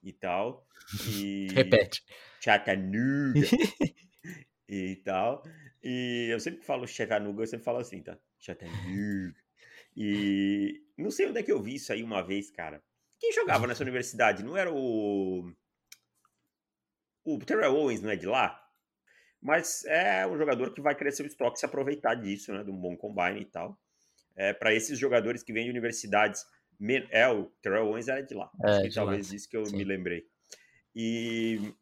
e 0.02 0.12
tal. 0.12 0.66
E... 1.08 1.48
Repete. 1.54 2.02
Chattanooga 2.40 3.40
e 4.68 4.96
tal. 5.04 5.42
E 5.82 6.28
eu 6.30 6.40
sempre 6.40 6.62
falo 6.64 6.86
Chattanooga, 6.86 7.42
eu 7.42 7.46
sempre 7.46 7.64
falo 7.64 7.78
assim, 7.78 8.02
tá? 8.02 8.18
Chattanooga. 8.38 9.34
E 9.96 10.82
não 10.96 11.10
sei 11.10 11.26
onde 11.26 11.38
é 11.38 11.42
que 11.42 11.52
eu 11.52 11.62
vi 11.62 11.74
isso 11.74 11.92
aí 11.92 12.02
uma 12.02 12.22
vez, 12.22 12.50
cara. 12.50 12.82
Quem 13.18 13.32
jogava 13.32 13.66
nessa 13.66 13.84
universidade? 13.84 14.42
Não 14.42 14.56
era 14.56 14.72
o 14.72 15.52
o 17.24 17.38
Terrell 17.38 17.76
Owens 17.76 18.02
não 18.02 18.10
é 18.10 18.16
de 18.16 18.26
lá, 18.26 18.60
mas 19.40 19.84
é 19.84 20.26
um 20.26 20.36
jogador 20.36 20.72
que 20.72 20.80
vai 20.80 20.94
crescer 20.94 21.22
o 21.22 21.26
estoque 21.26 21.58
se 21.58 21.66
aproveitar 21.66 22.14
disso, 22.14 22.52
né? 22.52 22.64
De 22.64 22.70
um 22.70 22.80
bom 22.80 22.96
combine 22.96 23.42
e 23.42 23.44
tal. 23.44 23.78
É, 24.34 24.52
para 24.52 24.74
esses 24.74 24.98
jogadores 24.98 25.42
que 25.42 25.52
vêm 25.52 25.64
de 25.64 25.70
universidades. 25.70 26.44
É, 27.10 27.28
o 27.28 27.44
Terrell 27.62 27.86
Owens 27.86 28.08
era 28.08 28.22
de 28.22 28.34
lá. 28.34 28.50
É, 28.64 28.82
de 28.82 28.94
talvez 28.94 29.30
lá. 29.30 29.36
isso 29.36 29.48
que 29.48 29.56
eu 29.56 29.66
Sim. 29.66 29.76
me 29.76 29.84
lembrei. 29.84 30.26
E, 30.94 31.74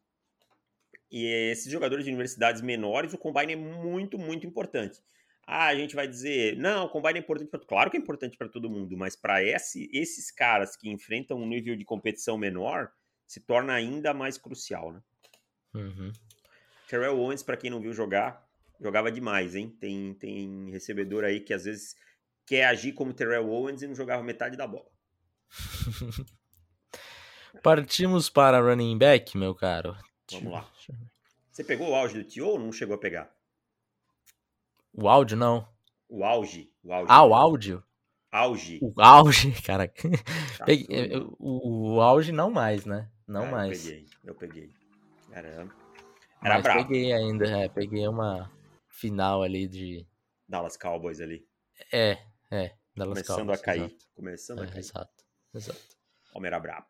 e 1.11 1.25
esses 1.51 1.71
jogadores 1.71 2.05
de 2.05 2.11
universidades 2.11 2.61
menores, 2.61 3.13
o 3.13 3.17
combine 3.17 3.53
é 3.53 3.55
muito, 3.55 4.17
muito 4.17 4.45
importante. 4.45 5.01
Ah, 5.45 5.67
a 5.67 5.75
gente 5.75 5.95
vai 5.95 6.07
dizer, 6.07 6.55
não, 6.57 6.85
o 6.85 6.89
combine 6.89 7.19
é 7.19 7.21
importante 7.21 7.49
para 7.49 7.59
Claro 7.59 7.91
que 7.91 7.97
é 7.97 7.99
importante 7.99 8.37
para 8.37 8.47
todo 8.47 8.69
mundo, 8.69 8.95
mas 8.95 9.15
para 9.15 9.43
esse, 9.43 9.89
esses 9.91 10.31
caras 10.31 10.75
que 10.75 10.89
enfrentam 10.89 11.37
um 11.37 11.47
nível 11.47 11.75
de 11.75 11.83
competição 11.83 12.37
menor, 12.37 12.91
se 13.27 13.39
torna 13.39 13.73
ainda 13.73 14.13
mais 14.13 14.37
crucial, 14.37 14.91
né? 14.91 15.01
Uhum. 15.73 16.11
Terrell 16.87 17.17
Owens, 17.17 17.41
para 17.41 17.57
quem 17.57 17.69
não 17.69 17.79
viu 17.79 17.93
jogar, 17.93 18.45
jogava 18.79 19.11
demais, 19.11 19.55
hein? 19.55 19.75
Tem, 19.79 20.13
tem 20.15 20.69
recebedor 20.69 21.23
aí 21.23 21.39
que 21.39 21.53
às 21.53 21.65
vezes 21.65 21.95
quer 22.51 22.65
agir 22.65 22.91
como 22.91 23.13
Terrell 23.13 23.49
Owens 23.49 23.81
e 23.81 23.87
não 23.87 23.95
jogava 23.95 24.21
metade 24.21 24.57
da 24.57 24.67
bola. 24.67 24.91
Partimos 27.63 28.29
para 28.29 28.59
running 28.59 28.97
back, 28.97 29.37
meu 29.37 29.55
caro. 29.55 29.95
Vamos 30.29 30.51
lá. 30.51 30.69
Você 31.49 31.63
pegou 31.63 31.91
o 31.91 31.95
auge 31.95 32.15
do 32.15 32.25
Tio 32.25 32.47
ou 32.47 32.59
não 32.59 32.73
chegou 32.73 32.95
a 32.95 32.99
pegar? 32.99 33.33
O 34.93 35.07
áudio, 35.07 35.37
não. 35.37 35.65
O 36.09 36.25
auge. 36.25 36.69
O 36.83 36.91
auge. 36.91 37.07
Ah, 37.09 37.23
o 37.23 37.33
áudio? 37.33 37.81
Auge. 38.29 38.79
O 38.81 39.01
auge, 39.01 39.53
cara. 39.63 39.87
Tá 40.57 40.65
peguei, 40.65 41.09
o, 41.39 41.93
o 41.93 42.01
auge 42.01 42.33
não 42.33 42.51
mais, 42.51 42.83
né? 42.83 43.09
Não 43.25 43.45
ah, 43.45 43.51
mais. 43.51 43.85
Eu 43.85 43.93
peguei, 43.93 44.09
eu 44.25 44.35
peguei. 44.35 44.69
Caramba. 45.31 45.73
Era 46.43 46.55
Mas 46.55 46.63
bravo. 46.63 46.85
peguei 46.85 47.13
ainda, 47.13 47.45
é, 47.45 47.69
peguei 47.69 48.05
uma 48.09 48.51
final 48.89 49.41
ali 49.41 49.69
de. 49.69 50.05
Dallas 50.49 50.75
Cowboys 50.75 51.21
ali. 51.21 51.47
É, 51.93 52.17
é. 52.51 52.75
Dallas 52.95 53.21
Começando 53.21 53.37
Cowboys, 53.37 53.59
a 53.59 53.63
cair. 53.63 53.81
Exato. 53.85 54.05
Começando 54.13 54.59
a 54.59 54.63
é, 54.63 54.67
cair. 54.67 54.79
Exato, 54.79 55.23
exato. 55.53 55.97
Homem 56.33 56.47
era 56.47 56.59
brabo. 56.59 56.87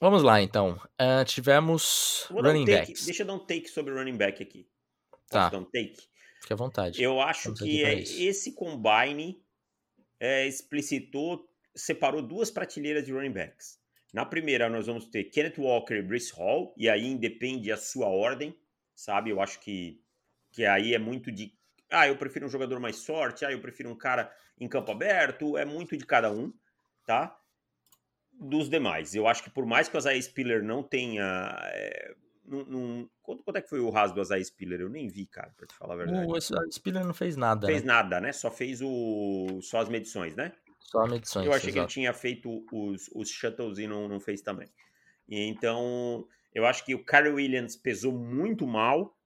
Vamos 0.00 0.22
lá, 0.22 0.40
então. 0.40 0.80
Uh, 1.00 1.24
tivemos 1.24 2.26
running 2.30 2.62
um 2.62 2.66
backs. 2.66 3.04
Deixa 3.04 3.22
eu 3.22 3.26
dar 3.26 3.34
um 3.34 3.44
take 3.44 3.68
sobre 3.68 3.92
running 3.92 4.16
back 4.16 4.42
aqui. 4.42 4.68
Posso 5.10 5.26
tá. 5.28 5.48
dar 5.50 5.58
um 5.58 5.64
take? 5.64 5.96
Fique 6.40 6.52
à 6.52 6.56
vontade. 6.56 7.02
Eu 7.02 7.20
acho 7.20 7.48
Vamos 7.48 7.60
que 7.60 7.84
é, 7.84 8.00
esse 8.00 8.54
combine 8.54 9.42
é, 10.20 10.46
explicitou, 10.46 11.48
separou 11.74 12.22
duas 12.22 12.50
prateleiras 12.50 13.04
de 13.04 13.12
running 13.12 13.32
backs. 13.32 13.78
Na 14.12 14.24
primeira, 14.24 14.68
nós 14.68 14.86
vamos 14.86 15.06
ter 15.06 15.24
Kenneth 15.24 15.58
Walker 15.58 15.94
e 15.94 16.02
Brice 16.02 16.32
Hall, 16.34 16.72
e 16.76 16.88
aí 16.88 17.06
independe 17.06 17.70
a 17.70 17.76
sua 17.76 18.06
ordem, 18.06 18.56
sabe? 18.94 19.30
Eu 19.30 19.40
acho 19.40 19.60
que, 19.60 20.00
que 20.52 20.64
aí 20.64 20.94
é 20.94 20.98
muito 20.98 21.30
de 21.30 21.57
Ah, 21.90 22.06
eu 22.06 22.16
prefiro 22.16 22.46
um 22.46 22.50
jogador 22.50 22.78
mais 22.80 22.96
sorte, 22.96 23.44
ah, 23.44 23.52
eu 23.52 23.60
prefiro 23.60 23.90
um 23.90 23.96
cara 23.96 24.30
em 24.60 24.68
campo 24.68 24.92
aberto, 24.92 25.56
é 25.56 25.64
muito 25.64 25.96
de 25.96 26.04
cada 26.04 26.30
um, 26.30 26.52
tá? 27.06 27.38
Dos 28.32 28.68
demais. 28.68 29.14
Eu 29.14 29.26
acho 29.26 29.42
que 29.42 29.50
por 29.50 29.64
mais 29.64 29.88
que 29.88 29.96
o 29.96 29.98
Isaiah 29.98 30.22
Spiller 30.22 30.62
não 30.62 30.82
tenha. 30.82 31.58
É, 31.72 32.14
num, 32.44 32.64
num, 32.64 33.08
quanto, 33.22 33.42
quanto, 33.42 33.56
é 33.56 33.62
que 33.62 33.68
foi 33.68 33.80
o 33.80 33.90
rasgo 33.90 34.16
do 34.16 34.22
Isaiah 34.22 34.44
Spiller? 34.44 34.80
Eu 34.80 34.88
nem 34.88 35.08
vi, 35.08 35.26
cara, 35.26 35.52
pra 35.56 35.66
te 35.66 35.74
falar 35.74 35.94
a 35.94 35.96
verdade. 35.96 36.26
O 36.26 36.72
Spiller 36.72 37.04
não 37.04 37.14
fez 37.14 37.36
nada. 37.36 37.66
Fez 37.66 37.82
né? 37.82 37.86
nada, 37.92 38.20
né? 38.20 38.32
Só 38.32 38.50
fez 38.50 38.80
o. 38.82 39.60
Só 39.62 39.80
as 39.80 39.88
medições, 39.88 40.36
né? 40.36 40.52
Só 40.78 41.02
as 41.02 41.10
medições. 41.10 41.46
Eu 41.46 41.52
achei 41.52 41.72
que 41.72 41.78
ele 41.78 41.86
tinha 41.86 42.12
feito 42.12 42.64
os, 42.72 43.10
os 43.14 43.28
shuttles 43.28 43.78
e 43.78 43.86
não, 43.86 44.08
não 44.08 44.20
fez 44.20 44.40
também. 44.40 44.68
E 45.28 45.40
então, 45.46 46.26
eu 46.54 46.64
acho 46.64 46.84
que 46.84 46.94
o 46.94 47.04
Kyrie 47.04 47.32
Williams 47.32 47.76
pesou 47.76 48.12
muito 48.12 48.66
mal 48.66 49.16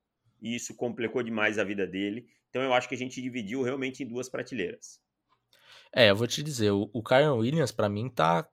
e 0.40 0.56
isso 0.56 0.74
complicou 0.74 1.22
demais 1.22 1.58
a 1.58 1.64
vida 1.64 1.86
dele. 1.86 2.26
Então, 2.52 2.62
eu 2.62 2.74
acho 2.74 2.86
que 2.86 2.94
a 2.94 2.98
gente 2.98 3.22
dividiu 3.22 3.62
realmente 3.62 4.02
em 4.02 4.06
duas 4.06 4.28
prateleiras. 4.28 5.00
É, 5.90 6.10
eu 6.10 6.16
vou 6.16 6.26
te 6.26 6.42
dizer, 6.42 6.70
o, 6.70 6.90
o 6.92 7.02
Kyron 7.02 7.38
Williams, 7.38 7.72
para 7.72 7.88
mim, 7.88 8.10
tá 8.10 8.46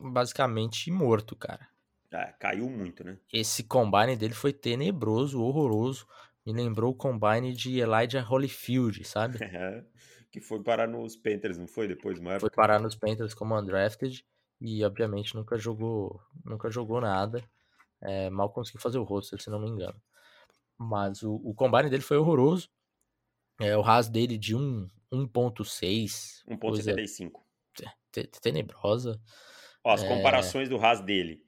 basicamente 0.00 0.90
morto, 0.90 1.36
cara. 1.36 1.68
É, 2.10 2.32
caiu 2.40 2.70
muito, 2.70 3.04
né? 3.04 3.18
Esse 3.30 3.64
combine 3.64 4.16
dele 4.16 4.32
foi 4.32 4.50
tenebroso, 4.50 5.42
horroroso. 5.42 6.06
Me 6.46 6.54
lembrou 6.54 6.92
o 6.92 6.96
combine 6.96 7.52
de 7.52 7.78
Elijah 7.78 8.22
Holyfield, 8.26 9.04
sabe? 9.04 9.38
que 10.32 10.40
foi 10.40 10.62
parar 10.62 10.88
nos 10.88 11.14
Panthers, 11.14 11.58
não 11.58 11.68
foi? 11.68 11.86
Depois, 11.86 12.18
uma 12.18 12.40
Foi 12.40 12.48
parar 12.48 12.80
nos 12.80 12.96
Panthers 12.96 13.34
como 13.34 13.54
undrafted 13.54 14.24
e, 14.58 14.82
obviamente, 14.82 15.34
nunca 15.34 15.58
jogou, 15.58 16.18
nunca 16.42 16.70
jogou 16.70 16.98
nada. 16.98 17.44
É, 18.00 18.30
mal 18.30 18.50
conseguiu 18.50 18.80
fazer 18.80 18.96
o 18.96 19.04
roster, 19.04 19.38
se 19.38 19.50
não 19.50 19.60
me 19.60 19.68
engano. 19.68 20.00
Mas 20.78 21.22
o, 21.22 21.34
o 21.44 21.54
combine 21.54 21.90
dele 21.90 22.02
foi 22.02 22.16
horroroso. 22.16 22.70
É, 23.60 23.76
o 23.76 23.80
RAS 23.80 24.08
dele 24.08 24.38
de 24.38 24.54
1, 24.54 24.88
1.6. 25.12 26.44
1.75. 26.48 27.32
Tenebrosa. 28.40 29.20
Ó, 29.84 29.92
as 29.92 30.02
é... 30.02 30.08
comparações 30.08 30.68
do 30.68 30.76
RAS 30.76 31.00
dele. 31.00 31.42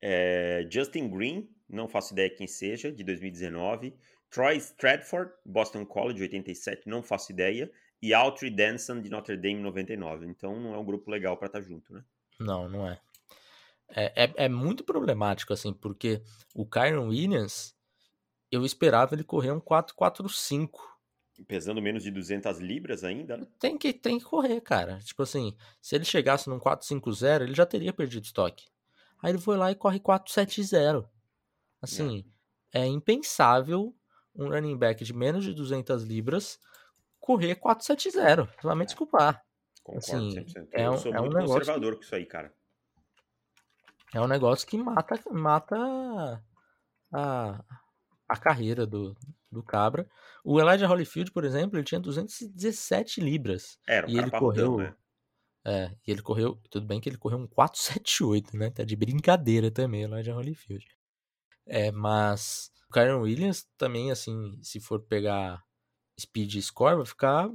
É, 0.00 0.66
Justin 0.70 1.08
Green, 1.08 1.48
não 1.68 1.88
faço 1.88 2.12
ideia 2.12 2.28
quem 2.28 2.46
seja, 2.46 2.92
de 2.92 3.02
2019. 3.02 3.96
Troy 4.30 4.56
Stratford, 4.56 5.32
Boston 5.44 5.86
College, 5.86 6.20
87, 6.22 6.88
não 6.88 7.02
faço 7.02 7.32
ideia. 7.32 7.70
E 8.02 8.12
Autry 8.12 8.50
Danson, 8.50 9.00
de 9.00 9.08
Notre 9.08 9.36
Dame, 9.36 9.60
99. 9.60 10.26
Então 10.26 10.60
não 10.60 10.74
é 10.74 10.78
um 10.78 10.84
grupo 10.84 11.10
legal 11.10 11.36
para 11.36 11.46
estar 11.46 11.60
tá 11.60 11.64
junto, 11.64 11.92
né? 11.92 12.04
Não, 12.38 12.68
não 12.68 12.86
é. 12.86 13.00
É, 13.88 14.24
é. 14.24 14.32
é, 14.44 14.48
muito 14.48 14.84
problemático, 14.84 15.52
assim, 15.52 15.72
porque 15.72 16.20
o 16.54 16.66
Kyron 16.66 17.08
Williams, 17.08 17.74
eu 18.50 18.64
esperava 18.64 19.14
ele 19.14 19.24
correr 19.24 19.52
um 19.52 19.60
4-4-5. 19.60 20.68
Pesando 21.48 21.82
menos 21.82 22.02
de 22.02 22.10
200 22.10 22.58
libras 22.58 23.02
ainda, 23.02 23.36
né? 23.36 23.46
Tem 23.58 23.76
que, 23.76 23.92
tem 23.92 24.18
que 24.18 24.24
correr, 24.24 24.60
cara. 24.60 25.00
Tipo 25.00 25.24
assim, 25.24 25.56
se 25.80 25.94
ele 25.94 26.04
chegasse 26.04 26.48
num 26.48 26.60
4-5-0, 26.60 27.42
ele 27.42 27.54
já 27.54 27.66
teria 27.66 27.92
perdido 27.92 28.24
estoque. 28.24 28.66
Aí 29.20 29.32
ele 29.32 29.38
foi 29.38 29.56
lá 29.56 29.70
e 29.70 29.74
corre 29.74 29.98
4-7-0. 29.98 31.08
Assim, 31.82 32.24
é. 32.72 32.82
é 32.82 32.86
impensável 32.86 33.94
um 34.34 34.48
running 34.48 34.76
back 34.76 35.04
de 35.04 35.12
menos 35.12 35.44
de 35.44 35.52
200 35.52 36.04
libras 36.04 36.58
correr 37.18 37.56
4-7-0. 37.56 38.46
Você 38.46 38.66
vai 38.66 38.76
me 38.76 38.84
desculpar. 38.84 39.44
Concordo, 39.82 40.06
assim, 40.06 40.46
é 40.72 40.88
um, 40.88 40.94
eu 40.94 40.98
sou 40.98 41.14
é 41.14 41.20
muito 41.20 41.36
um 41.36 41.46
conservador 41.46 41.92
que... 41.92 41.98
com 41.98 42.04
isso 42.04 42.14
aí, 42.14 42.26
cara. 42.26 42.54
É 44.14 44.20
um 44.20 44.28
negócio 44.28 44.66
que 44.66 44.78
mata, 44.78 45.20
mata 45.32 46.42
a, 47.12 47.64
a 48.28 48.36
carreira 48.36 48.86
do, 48.86 49.16
do 49.54 49.62
Cabra. 49.62 50.08
O 50.44 50.60
Elijah 50.60 50.86
Holyfield, 50.86 51.32
por 51.32 51.44
exemplo, 51.44 51.78
ele 51.78 51.84
tinha 51.84 52.00
217 52.00 53.20
libras. 53.20 53.78
Era 53.88 54.06
um 54.06 54.10
e 54.10 54.18
ele 54.18 54.30
correu. 54.30 54.76
Né? 54.76 54.94
É, 55.64 55.96
e 56.06 56.10
ele 56.10 56.20
correu. 56.20 56.60
Tudo 56.70 56.86
bem 56.86 57.00
que 57.00 57.08
ele 57.08 57.16
correu 57.16 57.38
um 57.38 57.46
478, 57.46 58.56
né? 58.56 58.70
Tá 58.70 58.84
de 58.84 58.94
brincadeira 58.94 59.70
também, 59.70 60.02
Elijah 60.02 60.34
Holyfield. 60.34 60.86
É, 61.66 61.90
mas 61.90 62.70
o 62.88 62.92
Kyron 62.92 63.22
Williams 63.22 63.66
também, 63.78 64.10
assim, 64.10 64.58
se 64.62 64.78
for 64.78 65.00
pegar 65.00 65.64
speed 66.20 66.60
score, 66.60 66.96
vai 66.96 67.06
ficar 67.06 67.48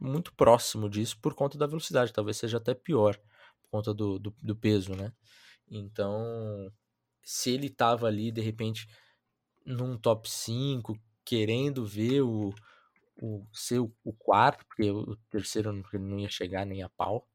muito 0.00 0.32
próximo 0.34 0.88
disso 0.88 1.18
por 1.20 1.34
conta 1.34 1.56
da 1.56 1.66
velocidade. 1.66 2.12
Talvez 2.12 2.36
seja 2.36 2.58
até 2.58 2.74
pior 2.74 3.16
por 3.62 3.70
conta 3.70 3.94
do, 3.94 4.18
do, 4.18 4.34
do 4.42 4.56
peso, 4.56 4.94
né? 4.94 5.12
Então, 5.70 6.70
se 7.22 7.50
ele 7.50 7.68
tava 7.68 8.06
ali, 8.06 8.30
de 8.30 8.40
repente, 8.40 8.86
num 9.64 9.98
top 9.98 10.28
5, 10.30 10.98
querendo 11.28 11.84
ver 11.84 12.22
o, 12.22 12.54
o 13.20 13.44
ser 13.52 13.80
o 13.80 14.12
quarto, 14.18 14.64
porque 14.64 14.90
o 14.90 15.14
terceiro 15.28 15.70
não 15.92 16.18
ia 16.18 16.30
chegar 16.30 16.64
nem 16.64 16.82
a 16.82 16.88
pau, 16.88 17.28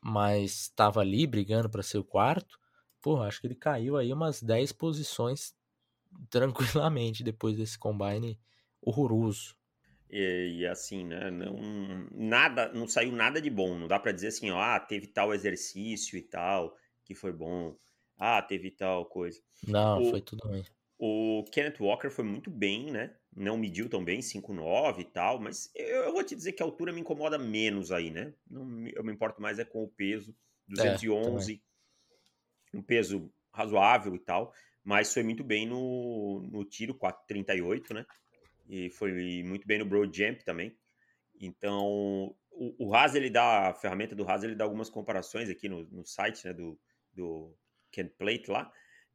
mas 0.00 0.62
estava 0.62 1.00
ali 1.00 1.26
brigando 1.26 1.68
para 1.68 1.82
ser 1.82 1.98
o 1.98 2.04
quarto, 2.04 2.56
pô, 3.02 3.20
acho 3.20 3.40
que 3.40 3.48
ele 3.48 3.56
caiu 3.56 3.96
aí 3.96 4.12
umas 4.12 4.40
10 4.40 4.70
posições 4.70 5.56
tranquilamente 6.30 7.24
depois 7.24 7.56
desse 7.56 7.76
combine 7.76 8.38
horroroso. 8.80 9.56
E, 10.08 10.58
e, 10.60 10.66
assim, 10.66 11.04
né, 11.04 11.32
não 11.32 11.56
nada, 12.12 12.72
não 12.72 12.86
saiu 12.86 13.10
nada 13.10 13.42
de 13.42 13.50
bom, 13.50 13.76
não 13.76 13.88
dá 13.88 13.98
para 13.98 14.12
dizer 14.12 14.28
assim, 14.28 14.50
ó, 14.50 14.60
ah, 14.60 14.78
teve 14.78 15.08
tal 15.08 15.34
exercício 15.34 16.16
e 16.16 16.22
tal, 16.22 16.76
que 17.04 17.12
foi 17.12 17.32
bom. 17.32 17.76
Ah, 18.16 18.40
teve 18.40 18.70
tal 18.70 19.04
coisa. 19.06 19.40
Não, 19.66 20.00
o, 20.00 20.10
foi 20.10 20.20
tudo 20.20 20.46
ruim. 20.46 20.64
O 21.02 21.44
Kenneth 21.50 21.80
Walker 21.80 22.10
foi 22.10 22.24
muito 22.24 22.50
bem, 22.50 22.90
né? 22.90 23.16
Não 23.34 23.56
mediu 23.56 23.88
tão 23.88 24.04
bem, 24.04 24.20
5'9 24.20 25.00
e 25.00 25.04
tal, 25.04 25.40
mas 25.40 25.70
eu, 25.74 26.02
eu, 26.02 26.12
vou 26.12 26.22
te 26.22 26.36
dizer 26.36 26.52
que 26.52 26.62
a 26.62 26.66
altura 26.66 26.92
me 26.92 27.00
incomoda 27.00 27.38
menos 27.38 27.90
aí, 27.90 28.10
né? 28.10 28.34
Não, 28.50 28.86
eu 28.88 29.02
me 29.02 29.10
importo 29.10 29.40
mais 29.40 29.58
é 29.58 29.64
com 29.64 29.82
o 29.82 29.88
peso, 29.88 30.36
211, 30.68 31.54
é, 32.74 32.76
um 32.76 32.82
peso 32.82 33.32
razoável 33.50 34.14
e 34.14 34.18
tal, 34.18 34.52
mas 34.84 35.10
foi 35.10 35.22
muito 35.22 35.42
bem 35.42 35.66
no, 35.66 36.46
no 36.52 36.66
tiro, 36.66 36.94
4,38, 36.94 37.94
né? 37.94 38.04
E 38.68 38.90
foi 38.90 39.42
muito 39.42 39.66
bem 39.66 39.78
no 39.78 39.86
broad 39.86 40.14
jump 40.14 40.44
também. 40.44 40.76
Então, 41.40 42.36
o, 42.50 42.88
o 42.88 42.94
Haas, 42.94 43.14
ele 43.14 43.30
dá, 43.30 43.70
a 43.70 43.74
ferramenta 43.74 44.14
do 44.14 44.28
Haas, 44.28 44.44
ele 44.44 44.54
dá 44.54 44.64
algumas 44.64 44.90
comparações 44.90 45.48
aqui 45.48 45.66
no, 45.66 45.82
no 45.84 46.04
site, 46.04 46.44
né, 46.44 46.52
do, 46.52 46.78
do 47.14 47.56
Kent 47.90 48.12
Plate 48.18 48.50
lá, 48.50 48.70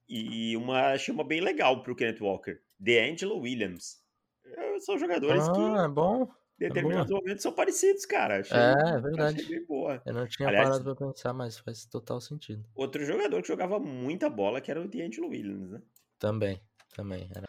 e 0.07 0.55
uma 0.57 0.97
chama 0.97 1.23
bem 1.23 1.41
legal 1.41 1.81
para 1.81 1.91
o 1.91 1.95
Kenneth 1.95 2.21
Walker, 2.21 2.59
DeAngelo 2.79 3.39
Williams. 3.39 4.03
É, 4.45 4.79
são 4.79 4.97
jogadores 4.97 5.47
ah, 5.47 5.51
que 5.51 5.59
é 5.59 5.87
bom. 5.87 6.23
em 6.23 6.67
determinados 6.67 7.11
é 7.11 7.15
momentos 7.15 7.41
são 7.41 7.51
parecidos, 7.51 8.05
cara. 8.05 8.41
Achei, 8.41 8.57
é, 8.57 8.95
é 8.95 8.99
verdade. 8.99 9.41
Achei 9.41 9.57
bem 9.57 9.65
boa. 9.65 10.01
Eu 10.05 10.13
não 10.13 10.27
tinha 10.27 10.47
Aliás, 10.47 10.69
parado 10.69 10.83
para 10.83 11.07
pensar, 11.07 11.33
mas 11.33 11.57
faz 11.57 11.85
total 11.85 12.21
sentido. 12.21 12.63
Outro 12.75 13.03
jogador 13.03 13.41
que 13.41 13.47
jogava 13.47 13.79
muita 13.79 14.29
bola 14.29 14.61
que 14.61 14.69
era 14.69 14.81
o 14.81 14.87
DeAngelo 14.87 15.29
Williams, 15.29 15.71
né? 15.71 15.81
Também, 16.19 16.61
também. 16.95 17.29
Era... 17.35 17.47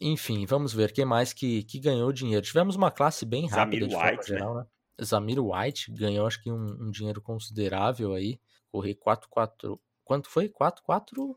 Enfim, 0.00 0.46
vamos 0.46 0.72
ver 0.72 0.92
quem 0.92 1.04
mais 1.04 1.32
que, 1.32 1.62
que 1.64 1.78
ganhou 1.78 2.10
dinheiro. 2.12 2.44
Tivemos 2.44 2.74
uma 2.74 2.90
classe 2.90 3.26
bem 3.26 3.46
rápida 3.46 3.86
Zamir 3.86 3.88
de 3.88 4.10
White, 4.10 4.28
geral, 4.28 4.54
né? 4.54 4.60
né? 4.62 5.04
Zamir 5.04 5.38
White 5.38 5.92
ganhou 5.92 6.26
acho 6.26 6.42
que 6.42 6.50
um, 6.50 6.86
um 6.86 6.90
dinheiro 6.90 7.20
considerável 7.20 8.14
aí. 8.14 8.40
Correr 8.70 8.94
4-4. 8.94 9.78
Quanto 10.04 10.28
foi? 10.28 10.48
4-4? 10.48 11.36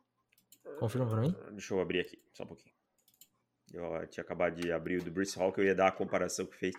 Confirma 0.84 1.08
pra 1.08 1.22
mim? 1.22 1.34
Ah, 1.48 1.52
deixa 1.52 1.74
eu 1.74 1.80
abrir 1.80 2.02
aqui, 2.02 2.22
só 2.34 2.44
um 2.44 2.48
pouquinho. 2.48 2.76
Eu 3.72 4.06
tinha 4.08 4.22
acabado 4.22 4.60
de 4.60 4.70
abrir 4.70 5.00
o 5.00 5.04
do 5.06 5.10
Bruce 5.10 5.40
Hall, 5.40 5.54
que 5.54 5.62
eu 5.62 5.64
ia 5.64 5.74
dar 5.74 5.88
a 5.88 5.92
comparação 5.94 6.46
que 6.46 6.58
fez. 6.58 6.76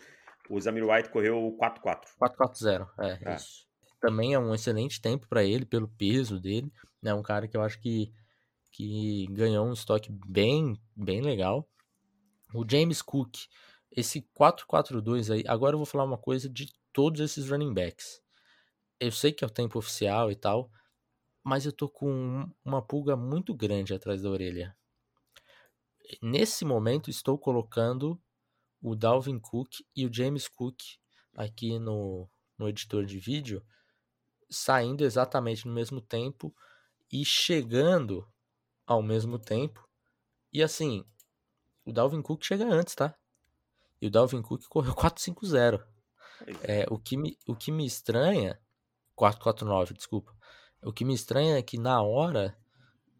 O 0.50 0.60
Zamir 0.60 0.86
White 0.86 1.08
correu 1.08 1.56
4-4. 1.58 2.02
4-4-0, 2.20 2.86
é, 2.98 3.30
é, 3.32 3.34
isso. 3.34 3.66
Também 4.02 4.34
é 4.34 4.38
um 4.38 4.54
excelente 4.54 5.00
tempo 5.00 5.26
para 5.26 5.42
ele, 5.42 5.64
pelo 5.64 5.88
peso 5.88 6.38
dele. 6.38 6.70
É 7.02 7.06
né? 7.06 7.14
um 7.14 7.22
cara 7.22 7.48
que 7.48 7.56
eu 7.56 7.62
acho 7.62 7.80
que, 7.80 8.12
que 8.72 9.26
ganhou 9.30 9.66
um 9.66 9.72
estoque 9.72 10.12
bem, 10.12 10.78
bem 10.94 11.22
legal. 11.22 11.66
O 12.52 12.62
James 12.70 13.00
Cook, 13.00 13.34
esse 13.90 14.20
4-4-2 14.38 15.32
aí, 15.32 15.44
agora 15.48 15.76
eu 15.76 15.78
vou 15.78 15.86
falar 15.86 16.04
uma 16.04 16.18
coisa 16.18 16.46
de 16.46 16.70
todos 16.92 17.22
esses 17.22 17.48
running 17.48 17.72
backs. 17.72 18.20
Eu 19.00 19.10
sei 19.10 19.32
que 19.32 19.42
é 19.42 19.46
o 19.46 19.50
tempo 19.50 19.78
oficial 19.78 20.30
e 20.30 20.36
tal, 20.36 20.70
mas 21.44 21.66
eu 21.66 21.72
tô 21.72 21.88
com 21.88 22.50
uma 22.64 22.80
pulga 22.80 23.14
muito 23.14 23.54
grande 23.54 23.92
atrás 23.92 24.22
da 24.22 24.30
orelha. 24.30 24.74
Nesse 26.22 26.64
momento 26.64 27.10
estou 27.10 27.38
colocando 27.38 28.20
o 28.80 28.96
Dalvin 28.96 29.38
Cook 29.38 29.80
e 29.94 30.06
o 30.06 30.12
James 30.12 30.48
Cook 30.48 30.80
aqui 31.36 31.78
no, 31.78 32.28
no 32.58 32.68
editor 32.68 33.04
de 33.04 33.18
vídeo 33.18 33.64
saindo 34.50 35.04
exatamente 35.04 35.66
no 35.66 35.74
mesmo 35.74 36.00
tempo 36.00 36.54
e 37.12 37.24
chegando 37.24 38.26
ao 38.86 39.02
mesmo 39.02 39.38
tempo. 39.38 39.86
E 40.52 40.62
assim, 40.62 41.04
o 41.84 41.92
Dalvin 41.92 42.22
Cook 42.22 42.42
chega 42.44 42.64
antes, 42.66 42.94
tá? 42.94 43.14
E 44.00 44.06
o 44.06 44.10
Dalvin 44.10 44.42
Cook 44.42 44.64
correu 44.68 44.94
450. 44.96 45.86
É, 46.62 46.82
é, 46.82 46.86
o, 46.90 46.98
que 46.98 47.16
me, 47.16 47.38
o 47.46 47.54
que 47.54 47.70
me 47.70 47.86
estranha. 47.86 48.58
449, 49.14 49.94
desculpa. 49.94 50.36
O 50.84 50.92
que 50.92 51.04
me 51.04 51.14
estranha 51.14 51.56
é 51.56 51.62
que 51.62 51.78
na 51.78 52.02
hora 52.02 52.56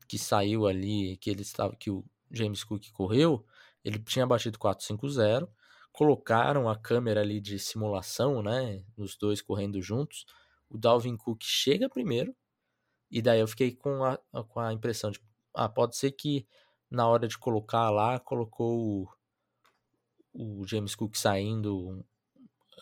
que 0.06 0.18
saiu 0.18 0.66
ali, 0.66 1.16
que 1.16 1.30
ele 1.30 1.42
estava, 1.42 1.74
que 1.76 1.90
o 1.90 2.04
James 2.30 2.62
Cook 2.62 2.90
correu, 2.92 3.44
ele 3.84 3.98
tinha 3.98 4.26
batido 4.26 4.58
450, 4.58 5.48
colocaram 5.92 6.68
a 6.68 6.76
câmera 6.76 7.20
ali 7.20 7.40
de 7.40 7.58
simulação, 7.58 8.42
né? 8.42 8.84
Nos 8.96 9.16
dois 9.16 9.40
correndo 9.40 9.80
juntos. 9.80 10.26
O 10.68 10.76
Dalvin 10.76 11.16
Cook 11.16 11.42
chega 11.42 11.88
primeiro. 11.88 12.34
E 13.10 13.22
daí 13.22 13.40
eu 13.40 13.46
fiquei 13.46 13.72
com 13.74 14.04
a, 14.04 14.18
com 14.48 14.60
a 14.60 14.72
impressão 14.72 15.10
de, 15.10 15.20
ah, 15.54 15.68
pode 15.68 15.96
ser 15.96 16.12
que 16.12 16.46
na 16.90 17.08
hora 17.08 17.26
de 17.28 17.38
colocar 17.38 17.90
lá, 17.90 18.18
colocou 18.18 19.08
o, 20.32 20.60
o 20.60 20.66
James 20.66 20.94
Cook 20.94 21.16
saindo 21.16 22.04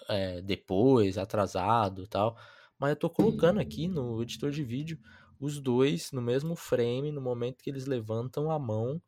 é, 0.09 0.41
depois, 0.43 1.19
atrasado 1.19 2.07
tal. 2.07 2.37
Mas 2.83 2.91
eu 2.91 2.97
tô 2.97 3.09
colocando 3.09 3.61
aqui 3.61 3.87
no 3.87 4.21
editor 4.21 4.51
de 4.51 4.65
vídeo 4.65 4.99
os 5.39 5.61
dois 5.61 6.11
no 6.11 6.21
mesmo 6.21 6.57
frame, 6.57 7.13
no 7.13 7.21
momento 7.21 7.63
que 7.63 7.71
eles 7.71 7.87
levantam 7.87 8.51
a 8.51 8.59
mão 8.59 9.01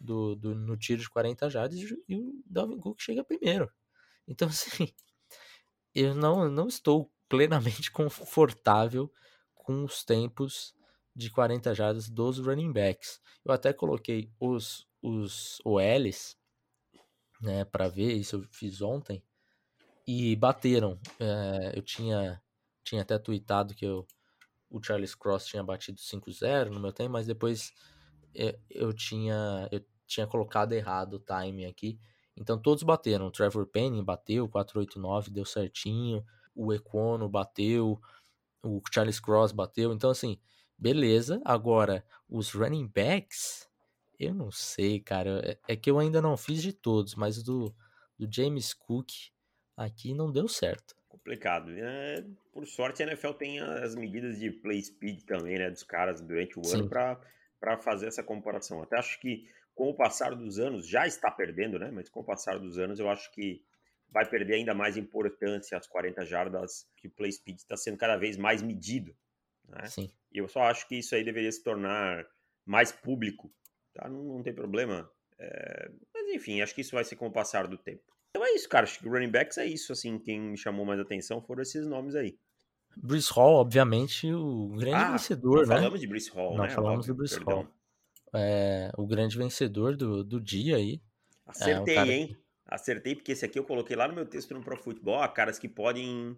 do, 0.00 0.34
do 0.34 0.54
no 0.54 0.74
tiro 0.74 1.02
de 1.02 1.10
40 1.10 1.50
jardas 1.50 1.78
e 1.78 2.16
o 2.16 2.42
Dalvin 2.46 2.80
Cook 2.80 2.98
chega 2.98 3.22
primeiro. 3.22 3.70
Então, 4.26 4.48
assim, 4.48 4.88
eu 5.94 6.14
não, 6.14 6.48
não 6.48 6.66
estou 6.66 7.12
plenamente 7.28 7.90
confortável 7.92 9.12
com 9.54 9.84
os 9.84 10.02
tempos 10.02 10.74
de 11.14 11.28
40 11.28 11.74
jardas 11.74 12.08
dos 12.08 12.38
running 12.38 12.72
backs. 12.72 13.20
Eu 13.44 13.52
até 13.52 13.70
coloquei 13.70 14.32
os, 14.40 14.88
os 15.02 15.60
OLs, 15.62 16.38
né, 17.38 17.66
para 17.66 17.86
ver, 17.86 18.14
isso 18.14 18.36
eu 18.36 18.48
fiz 18.50 18.80
ontem, 18.80 19.22
e 20.06 20.34
bateram. 20.36 20.98
É, 21.18 21.76
eu 21.76 21.82
tinha, 21.82 22.42
tinha 22.84 23.02
até 23.02 23.18
tweetado 23.18 23.74
que 23.74 23.84
eu 23.84 24.06
o 24.70 24.82
Charles 24.82 25.14
Cross 25.14 25.46
tinha 25.46 25.64
batido 25.64 25.98
5-0 25.98 26.70
no 26.70 26.80
meu 26.80 26.92
tempo, 26.92 27.10
mas 27.10 27.26
depois 27.26 27.72
eu, 28.32 28.58
eu, 28.70 28.92
tinha 28.92 29.68
eu 29.72 29.84
tinha 30.06 30.26
colocado 30.26 30.72
errado 30.72 31.14
o 31.14 31.18
time 31.18 31.66
aqui. 31.66 31.98
Então 32.36 32.56
todos 32.56 32.84
bateram. 32.84 33.26
O 33.26 33.30
Trevor 33.30 33.66
Penny 33.66 34.02
bateu, 34.02 34.48
489 34.48 35.30
deu 35.30 35.44
certinho. 35.44 36.24
O 36.54 36.72
Econo 36.72 37.28
bateu, 37.28 38.00
o 38.62 38.80
Charles 38.92 39.18
Cross 39.18 39.52
bateu. 39.52 39.92
Então 39.92 40.10
assim, 40.10 40.38
beleza. 40.78 41.40
Agora 41.44 42.04
os 42.28 42.52
running 42.52 42.86
backs, 42.86 43.68
eu 44.18 44.32
não 44.32 44.52
sei, 44.52 45.00
cara. 45.00 45.40
É, 45.44 45.74
é 45.74 45.76
que 45.76 45.90
eu 45.90 45.98
ainda 45.98 46.22
não 46.22 46.36
fiz 46.36 46.62
de 46.62 46.72
todos, 46.72 47.16
mas 47.16 47.42
do, 47.42 47.74
do 48.16 48.32
James 48.32 48.72
Cook 48.72 49.10
aqui 49.76 50.14
não 50.14 50.30
deu 50.30 50.46
certo 50.46 50.99
complicado. 51.20 51.70
É, 51.70 52.24
por 52.52 52.66
sorte, 52.66 53.02
a 53.02 53.06
NFL 53.06 53.32
tem 53.32 53.60
as 53.60 53.94
medidas 53.94 54.38
de 54.38 54.50
play 54.50 54.82
speed 54.82 55.22
também, 55.24 55.58
né, 55.58 55.70
dos 55.70 55.82
caras 55.82 56.20
durante 56.20 56.58
o 56.58 56.64
Sim. 56.64 56.78
ano 56.78 56.88
para 56.88 57.78
fazer 57.78 58.06
essa 58.06 58.22
comparação. 58.22 58.82
Até 58.82 58.98
acho 58.98 59.20
que 59.20 59.48
com 59.74 59.88
o 59.90 59.94
passar 59.94 60.34
dos 60.34 60.58
anos, 60.58 60.86
já 60.86 61.06
está 61.06 61.30
perdendo, 61.30 61.78
né, 61.78 61.90
mas 61.90 62.08
com 62.08 62.20
o 62.20 62.24
passar 62.24 62.58
dos 62.58 62.78
anos, 62.78 62.98
eu 62.98 63.08
acho 63.08 63.30
que 63.32 63.62
vai 64.10 64.28
perder 64.28 64.54
ainda 64.54 64.74
mais 64.74 64.96
importância 64.96 65.78
as 65.78 65.86
40 65.86 66.24
jardas, 66.24 66.86
que 66.96 67.06
o 67.06 67.10
play 67.10 67.30
speed 67.30 67.58
está 67.58 67.76
sendo 67.76 67.96
cada 67.96 68.16
vez 68.16 68.36
mais 68.36 68.60
medido. 68.60 69.14
Né? 69.68 69.86
Sim. 69.86 70.10
E 70.32 70.38
eu 70.38 70.48
só 70.48 70.62
acho 70.62 70.86
que 70.88 70.96
isso 70.96 71.14
aí 71.14 71.22
deveria 71.22 71.50
se 71.52 71.62
tornar 71.62 72.26
mais 72.66 72.90
público. 72.90 73.52
Tá? 73.94 74.08
Não, 74.08 74.22
não 74.22 74.42
tem 74.42 74.52
problema. 74.52 75.10
É... 75.38 75.90
Mas 76.12 76.28
enfim, 76.34 76.60
acho 76.60 76.74
que 76.74 76.80
isso 76.80 76.94
vai 76.94 77.04
ser 77.04 77.16
com 77.16 77.28
o 77.28 77.32
passar 77.32 77.68
do 77.68 77.78
tempo. 77.78 78.02
Então 78.30 78.46
é 78.46 78.54
isso, 78.54 78.68
cara. 78.68 78.84
Acho 78.84 78.98
que 78.98 79.08
running 79.08 79.30
backs 79.30 79.58
é 79.58 79.66
isso, 79.66 79.92
assim. 79.92 80.18
Quem 80.18 80.40
me 80.40 80.56
chamou 80.56 80.84
mais 80.86 81.00
atenção 81.00 81.42
foram 81.42 81.62
esses 81.62 81.86
nomes 81.86 82.14
aí. 82.14 82.38
Bruce 82.96 83.32
Hall, 83.32 83.54
obviamente, 83.54 84.32
o 84.32 84.68
grande 84.76 84.96
ah, 84.96 85.12
vencedor, 85.12 85.62
não 85.62 85.68
né? 85.68 85.76
falamos 85.76 86.00
de 86.00 86.06
Bruce 86.06 86.30
Hall, 86.30 86.56
não 86.56 86.64
né? 86.64 86.70
falamos 86.70 87.08
Óbvio, 87.08 87.14
do 87.14 87.16
Bruce. 87.16 87.38
Hall. 87.40 87.66
É, 88.34 88.90
o 88.96 89.06
grande 89.06 89.36
vencedor 89.36 89.96
do, 89.96 90.22
do 90.24 90.40
dia 90.40 90.76
aí. 90.76 91.00
Acertei, 91.46 91.96
é, 91.96 92.02
um 92.02 92.06
hein? 92.06 92.36
Acertei, 92.66 93.14
porque 93.14 93.32
esse 93.32 93.44
aqui 93.44 93.58
eu 93.58 93.64
coloquei 93.64 93.96
lá 93.96 94.06
no 94.06 94.14
meu 94.14 94.26
texto 94.26 94.54
no 94.54 94.62
Pro 94.62 94.76
Football, 94.76 95.28
caras 95.30 95.58
que 95.58 95.68
podem 95.68 96.36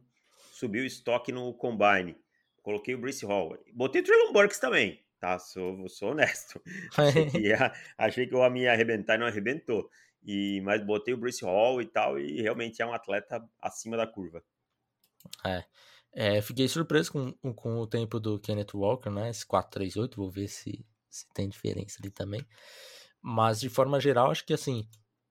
subir 0.52 0.80
o 0.80 0.86
estoque 0.86 1.32
no 1.32 1.52
Combine. 1.54 2.16
Coloquei 2.62 2.94
o 2.94 2.98
Bruce 2.98 3.24
Hall. 3.26 3.58
Botei 3.74 4.00
o 4.00 4.04
Traylon 4.04 4.32
Burks 4.32 4.58
também, 4.58 5.00
tá? 5.18 5.38
Sou, 5.38 5.88
sou 5.88 6.12
honesto. 6.12 6.62
achei, 6.96 7.26
que 7.26 7.38
ia, 7.48 7.72
achei 7.98 8.26
que 8.26 8.34
eu 8.34 8.40
ia 8.40 8.50
me 8.50 8.66
arrebentar 8.66 9.16
e 9.16 9.18
não 9.18 9.26
arrebentou. 9.26 9.90
E, 10.24 10.60
mas 10.62 10.84
botei 10.84 11.14
o 11.14 11.16
Bruce 11.16 11.44
Hall 11.44 11.82
e 11.82 11.86
tal, 11.86 12.18
e 12.18 12.40
realmente 12.40 12.80
é 12.80 12.86
um 12.86 12.92
atleta 12.92 13.42
acima 13.60 13.96
da 13.96 14.06
curva. 14.06 14.42
É. 15.44 15.64
é 16.12 16.42
fiquei 16.42 16.68
surpreso 16.68 17.12
com, 17.12 17.32
com 17.54 17.78
o 17.78 17.86
tempo 17.86 18.20
do 18.20 18.38
Kenneth 18.38 18.74
Walker, 18.74 19.10
né? 19.10 19.30
Esse 19.30 19.46
4-3-8, 19.46 20.16
vou 20.16 20.30
ver 20.30 20.48
se, 20.48 20.84
se 21.10 21.26
tem 21.34 21.48
diferença 21.48 21.98
ali 22.00 22.10
também. 22.10 22.46
Mas 23.20 23.60
de 23.60 23.68
forma 23.68 24.00
geral, 24.00 24.30
acho 24.30 24.44
que 24.44 24.52
assim, 24.52 24.86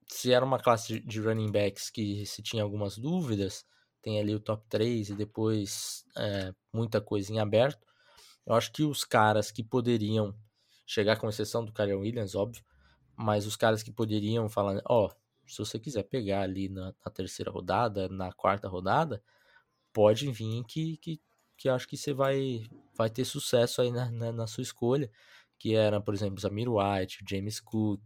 se 0.08 0.32
era 0.32 0.45
uma 0.45 0.60
classe 0.60 0.99
de 0.99 1.19
running 1.21 1.51
backs 1.51 1.89
que 1.89 2.25
se 2.25 2.41
tinha 2.41 2.63
algumas 2.63 2.97
dúvidas, 2.97 3.65
tem 4.01 4.19
ali 4.19 4.36
o 4.36 4.39
top 4.39 4.65
3 4.69 5.10
e 5.10 5.15
depois 5.15 6.04
é, 6.17 6.54
muita 6.73 6.99
coisa 6.99 7.32
em 7.32 7.39
aberto. 7.39 7.86
Eu 8.45 8.56
acho 8.56 8.71
que 8.71 8.84
os 8.84 9.04
caras 9.04 9.51
que 9.51 9.63
poderiam 9.63 10.36
chegar, 10.86 11.17
com 11.17 11.30
exceção 11.30 11.63
do 11.63 11.71
Kyrie 11.71 11.93
Williams, 11.93 12.36
óbvio, 12.36 12.63
mas 13.15 13.45
os 13.45 13.56
caras 13.56 13.84
que 13.84 13.91
poderiam 13.91 14.50
falar, 14.50 14.82
ó, 14.86 15.08
oh, 15.08 15.21
se 15.47 15.58
você 15.58 15.80
quiser 15.80 16.04
pegar 16.04 16.41
ali 16.41 16.69
na, 16.69 16.93
na, 17.06 17.12
terceira 17.12 17.52
rodada, 17.52 18.08
na 18.10 18.32
quarta 18.32 18.67
rodada, 18.67 19.21
pode 19.93 20.32
vir 20.32 20.63
que, 20.65 20.97
que, 20.97 21.21
que 21.58 21.69
acho 21.69 21.88
que 21.88 21.97
você 21.97 22.13
vai, 22.13 22.63
vai 22.95 23.10
ter 23.10 23.26
sucesso 23.26 23.82
aí 23.82 23.91
na, 23.91 24.10
na, 24.12 24.32
na 24.32 24.47
sua 24.47 24.62
escolha, 24.62 25.12
que 25.60 25.76
era, 25.76 26.02
por 26.02 26.13
exemplo, 26.13 26.39
Zamir 26.39 26.69
White, 26.69 27.24
James 27.30 27.60
Cook, 27.60 28.02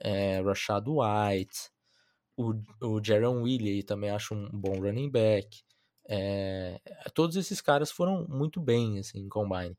é, 0.00 0.40
Rashad 0.40 0.86
White, 0.88 1.70
o, 2.36 2.54
o 2.80 3.04
Jaron 3.04 3.42
Williams 3.42 3.84
também 3.84 4.10
acho 4.10 4.34
um 4.34 4.48
bom 4.50 4.80
running 4.80 5.10
back. 5.10 5.62
É, 6.08 6.80
todos 7.14 7.36
esses 7.36 7.60
caras 7.60 7.90
foram 7.90 8.26
muito 8.28 8.60
bem 8.60 8.98
assim, 8.98 9.20
em 9.20 9.28
combine. 9.28 9.76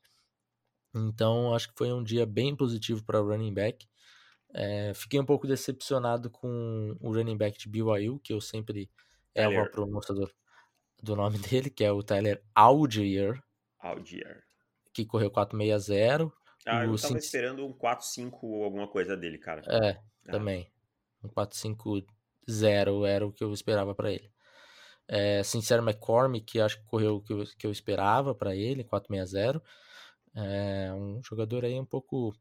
Então, 0.96 1.54
acho 1.54 1.70
que 1.70 1.78
foi 1.78 1.92
um 1.92 2.04
dia 2.04 2.26
bem 2.26 2.56
positivo 2.56 3.04
para 3.04 3.20
running 3.20 3.54
back. 3.54 3.88
É, 4.54 4.94
fiquei 4.94 5.20
um 5.20 5.26
pouco 5.26 5.48
decepcionado 5.48 6.30
com 6.30 6.96
o 7.02 7.12
running 7.12 7.38
back 7.38 7.58
de 7.58 7.68
BYU, 7.68 8.20
que 8.20 8.32
eu 8.32 8.40
sempre 8.40 8.90
erro 9.34 9.64
a 9.64 9.70
pronúncia 9.70 10.14
do, 10.14 10.32
do 11.02 11.16
nome 11.16 11.38
dele, 11.50 11.70
que 11.70 11.84
é 11.84 11.92
o 11.92 12.04
Tyler 12.04 12.42
Algier. 12.54 13.42
Algier. 13.80 14.44
Que 14.94 15.06
correu 15.06 15.32
460. 15.32 16.32
Ah, 16.66 16.86
eu 16.86 16.96
tava 16.96 17.18
esperando 17.18 17.66
um 17.66 17.74
4-5 17.74 18.38
ou 18.44 18.64
alguma 18.64 18.88
coisa 18.88 19.18
dele, 19.18 19.38
cara. 19.38 19.64
É, 19.68 20.00
ah. 20.28 20.32
também. 20.32 20.72
Um 21.24 21.30
4-5-0 21.30 23.08
era 23.08 23.26
o 23.26 23.34
que 23.34 23.44
eu 23.44 23.52
esperava 23.52 23.96
para 23.96 24.12
ele. 24.12 24.32
É, 25.08 25.44
Sincero 25.44 25.84
McCormick, 25.84 26.46
que 26.46 26.62
acho 26.62 26.78
que 26.80 26.86
correu 26.86 27.16
o 27.16 27.22
que 27.22 27.34
eu, 27.34 27.44
que 27.58 27.68
eu 27.68 27.72
esperava 27.72 28.34
para 28.34 28.56
ele, 28.56 28.84
4-6-0. 28.84 29.62
É 30.36 30.94
um 30.94 31.22
jogador 31.24 31.66
aí 31.66 31.78
um 31.80 31.86
pouco 31.86 32.34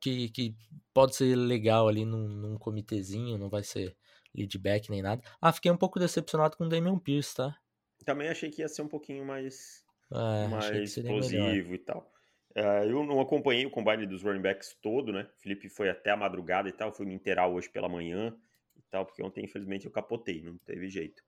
que, 0.00 0.28
que 0.30 0.56
pode 0.92 1.14
ser 1.14 1.36
legal 1.36 1.88
ali 1.88 2.04
num, 2.04 2.28
num 2.28 2.58
comitezinho, 2.58 3.38
não 3.38 3.48
vai 3.48 3.62
ser 3.62 3.96
leadback 4.34 4.90
nem 4.90 5.02
nada. 5.02 5.22
Ah, 5.40 5.52
fiquei 5.52 5.70
um 5.70 5.76
pouco 5.76 5.98
decepcionado 5.98 6.56
com 6.56 6.64
o 6.64 6.68
Damian 6.68 6.98
Pierce, 6.98 7.34
tá? 7.34 7.56
Também 8.04 8.28
achei 8.28 8.50
que 8.50 8.62
ia 8.62 8.68
ser 8.68 8.82
um 8.82 8.88
pouquinho 8.88 9.24
mais, 9.24 9.84
é, 10.12 10.48
mais 10.48 10.96
explosivo 10.96 11.74
e 11.74 11.78
tal. 11.78 12.10
Uh, 12.56 12.84
eu 12.88 13.04
não 13.04 13.20
acompanhei 13.20 13.64
o 13.64 13.70
combine 13.70 14.06
dos 14.06 14.22
running 14.22 14.42
backs 14.42 14.76
todo, 14.82 15.12
né? 15.12 15.28
O 15.36 15.40
Felipe 15.40 15.68
foi 15.68 15.88
até 15.88 16.10
a 16.10 16.16
madrugada 16.16 16.68
e 16.68 16.72
tal, 16.72 16.92
fui 16.92 17.06
me 17.06 17.14
inteirar 17.14 17.46
hoje 17.46 17.68
pela 17.68 17.88
manhã 17.88 18.36
e 18.76 18.82
tal, 18.90 19.06
porque 19.06 19.22
ontem, 19.22 19.44
infelizmente, 19.44 19.86
eu 19.86 19.92
capotei, 19.92 20.42
não 20.42 20.56
teve 20.58 20.88
jeito. 20.88 21.22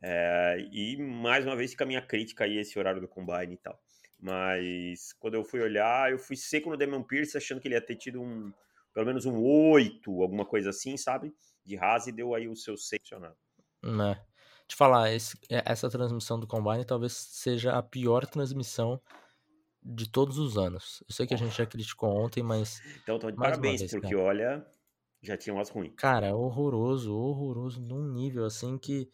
Uh, 0.00 0.60
e 0.70 0.96
mais 0.96 1.44
uma 1.44 1.56
vez 1.56 1.72
fica 1.72 1.84
a 1.84 1.86
minha 1.86 2.02
crítica 2.02 2.44
aí 2.44 2.58
esse 2.58 2.78
horário 2.78 3.00
do 3.00 3.08
combine 3.08 3.54
e 3.54 3.56
tal. 3.56 3.80
Mas 4.20 5.12
quando 5.14 5.34
eu 5.34 5.44
fui 5.44 5.60
olhar, 5.60 6.10
eu 6.10 6.18
fui 6.18 6.36
seco 6.36 6.70
no 6.70 6.76
Demon 6.76 7.02
Pierce, 7.02 7.36
achando 7.36 7.60
que 7.60 7.68
ele 7.68 7.74
ia 7.74 7.80
ter 7.80 7.96
tido 7.96 8.20
um, 8.20 8.52
pelo 8.92 9.06
menos 9.06 9.26
um 9.26 9.40
8, 9.40 10.10
alguma 10.22 10.44
coisa 10.44 10.70
assim, 10.70 10.96
sabe? 10.96 11.32
De 11.64 11.76
rasa 11.76 12.10
e 12.10 12.12
deu 12.12 12.34
aí 12.34 12.48
o 12.48 12.56
seu 12.56 12.76
seccionado. 12.76 13.36
Né. 13.82 14.20
Te 14.66 14.76
falar, 14.76 15.12
esse, 15.12 15.38
é, 15.48 15.62
essa 15.64 15.88
transmissão 15.88 16.38
do 16.38 16.46
Combine 16.46 16.84
talvez 16.84 17.12
seja 17.12 17.72
a 17.72 17.82
pior 17.82 18.26
transmissão 18.26 19.00
de 19.82 20.10
todos 20.10 20.38
os 20.38 20.58
anos. 20.58 21.02
Eu 21.08 21.14
sei 21.14 21.26
que 21.26 21.34
a 21.34 21.38
gente 21.38 21.56
já 21.56 21.64
criticou 21.64 22.10
ontem, 22.10 22.42
mas. 22.42 22.80
Então, 23.02 23.16
então 23.16 23.34
parabéns, 23.34 23.80
vez, 23.80 23.92
porque 23.92 24.14
cara. 24.14 24.22
olha, 24.22 24.66
já 25.22 25.36
tinha 25.36 25.54
umas 25.54 25.70
ruins. 25.70 25.94
Cara, 25.96 26.34
horroroso, 26.34 27.16
horroroso, 27.16 27.80
num 27.80 28.12
nível 28.12 28.44
assim 28.44 28.76
que 28.76 29.08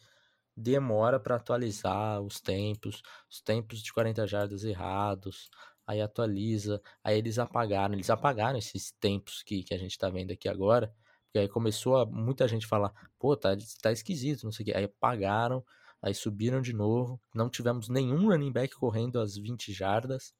demora 0.56 1.18
para 1.18 1.36
atualizar 1.36 2.20
os 2.20 2.40
tempos, 2.40 3.02
os 3.30 3.40
tempos 3.40 3.82
de 3.82 3.92
40 3.92 4.26
jardas 4.26 4.64
errados, 4.64 5.50
aí 5.86 6.00
atualiza, 6.00 6.80
aí 7.02 7.18
eles 7.18 7.38
apagaram, 7.38 7.94
eles 7.94 8.10
apagaram 8.10 8.58
esses 8.58 8.92
tempos 8.92 9.42
que, 9.42 9.62
que 9.62 9.74
a 9.74 9.78
gente 9.78 9.98
tá 9.98 10.08
vendo 10.08 10.32
aqui 10.32 10.48
agora, 10.48 10.92
porque 11.24 11.38
aí 11.38 11.48
começou 11.48 11.96
a 11.96 12.06
muita 12.06 12.46
gente 12.46 12.66
falar, 12.66 12.92
pô, 13.18 13.36
tá, 13.36 13.56
tá 13.82 13.92
esquisito, 13.92 14.44
não 14.44 14.52
sei 14.52 14.62
o 14.62 14.66
que, 14.66 14.76
aí 14.76 14.84
apagaram, 14.84 15.64
aí 16.00 16.14
subiram 16.14 16.60
de 16.60 16.72
novo, 16.72 17.20
não 17.34 17.50
tivemos 17.50 17.88
nenhum 17.88 18.28
running 18.28 18.52
back 18.52 18.74
correndo 18.76 19.20
as 19.20 19.36
20 19.36 19.72
jardas, 19.72 20.32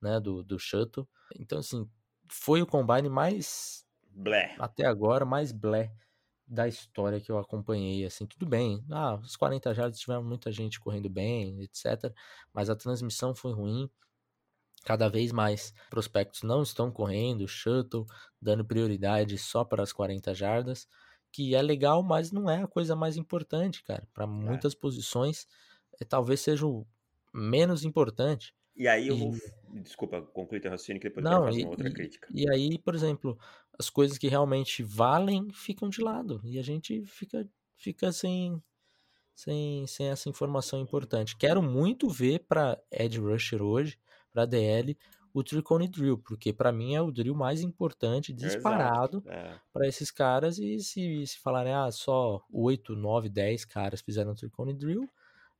né, 0.00 0.20
do, 0.20 0.42
do 0.42 0.58
shuttle, 0.58 1.08
então 1.38 1.58
assim, 1.58 1.88
foi 2.28 2.60
o 2.62 2.66
combine 2.66 3.08
mais... 3.08 3.86
Blé. 4.14 4.54
Até 4.58 4.84
agora, 4.84 5.24
mais 5.24 5.52
blé 5.52 5.90
da 6.52 6.68
história 6.68 7.18
que 7.18 7.32
eu 7.32 7.38
acompanhei, 7.38 8.04
assim, 8.04 8.26
tudo 8.26 8.44
bem. 8.44 8.84
Ah, 8.90 9.14
os 9.14 9.36
40 9.36 9.72
jardas 9.72 9.98
tiveram 9.98 10.22
muita 10.22 10.52
gente 10.52 10.78
correndo 10.78 11.08
bem, 11.08 11.62
etc. 11.62 12.14
Mas 12.52 12.68
a 12.68 12.76
transmissão 12.76 13.34
foi 13.34 13.54
ruim. 13.54 13.90
Cada 14.84 15.08
vez 15.08 15.32
mais 15.32 15.72
prospectos 15.88 16.42
não 16.42 16.62
estão 16.62 16.90
correndo, 16.90 17.48
shuttle, 17.48 18.04
dando 18.38 18.66
prioridade 18.66 19.38
só 19.38 19.64
para 19.64 19.82
as 19.82 19.94
40 19.94 20.34
jardas, 20.34 20.86
que 21.30 21.54
é 21.54 21.62
legal, 21.62 22.02
mas 22.02 22.30
não 22.30 22.50
é 22.50 22.62
a 22.62 22.68
coisa 22.68 22.94
mais 22.94 23.16
importante, 23.16 23.82
cara. 23.82 24.06
Para 24.12 24.24
é. 24.24 24.26
muitas 24.26 24.74
posições, 24.74 25.46
é, 25.98 26.04
talvez 26.04 26.40
seja 26.40 26.66
o 26.66 26.86
menos 27.32 27.82
importante. 27.82 28.54
E 28.76 28.86
aí 28.86 29.08
eu 29.08 29.16
vou. 29.16 29.32
Desculpa, 29.82 30.20
concluir 30.20 30.60
teu 30.60 30.70
raciocínio 30.70 31.00
que 31.00 31.08
depois 31.08 31.24
não, 31.24 31.40
eu 31.40 31.44
faço 31.46 31.60
uma 31.60 31.70
outra 31.70 31.90
crítica. 31.90 32.28
E 32.34 32.50
aí, 32.50 32.78
por 32.78 32.94
exemplo, 32.94 33.38
as 33.78 33.90
coisas 33.90 34.18
que 34.18 34.28
realmente 34.28 34.82
valem 34.82 35.50
ficam 35.52 35.88
de 35.88 36.00
lado. 36.00 36.40
E 36.44 36.58
a 36.58 36.62
gente 36.62 37.04
fica, 37.04 37.48
fica 37.76 38.12
sem, 38.12 38.62
sem, 39.34 39.86
sem 39.86 40.08
essa 40.08 40.28
informação 40.28 40.80
importante. 40.80 41.36
Quero 41.36 41.62
muito 41.62 42.08
ver 42.08 42.40
para 42.40 42.80
Ed 42.90 43.18
Rusher 43.18 43.62
hoje, 43.62 43.98
para 44.30 44.46
DL, 44.46 44.96
o 45.34 45.42
Tricone 45.42 45.88
Drill, 45.88 46.18
porque 46.18 46.52
para 46.52 46.70
mim 46.70 46.94
é 46.94 47.00
o 47.00 47.10
drill 47.10 47.34
mais 47.34 47.62
importante, 47.62 48.32
disparado, 48.32 49.22
é. 49.26 49.54
para 49.72 49.88
esses 49.88 50.10
caras. 50.10 50.58
E 50.58 50.78
se, 50.80 51.26
se 51.26 51.38
falarem, 51.38 51.72
ah, 51.72 51.90
só 51.90 52.44
8, 52.52 52.94
9, 52.94 53.28
10 53.28 53.64
caras 53.64 54.00
fizeram 54.02 54.32
o 54.32 54.34
Tricone 54.34 54.74
Drill, 54.74 55.08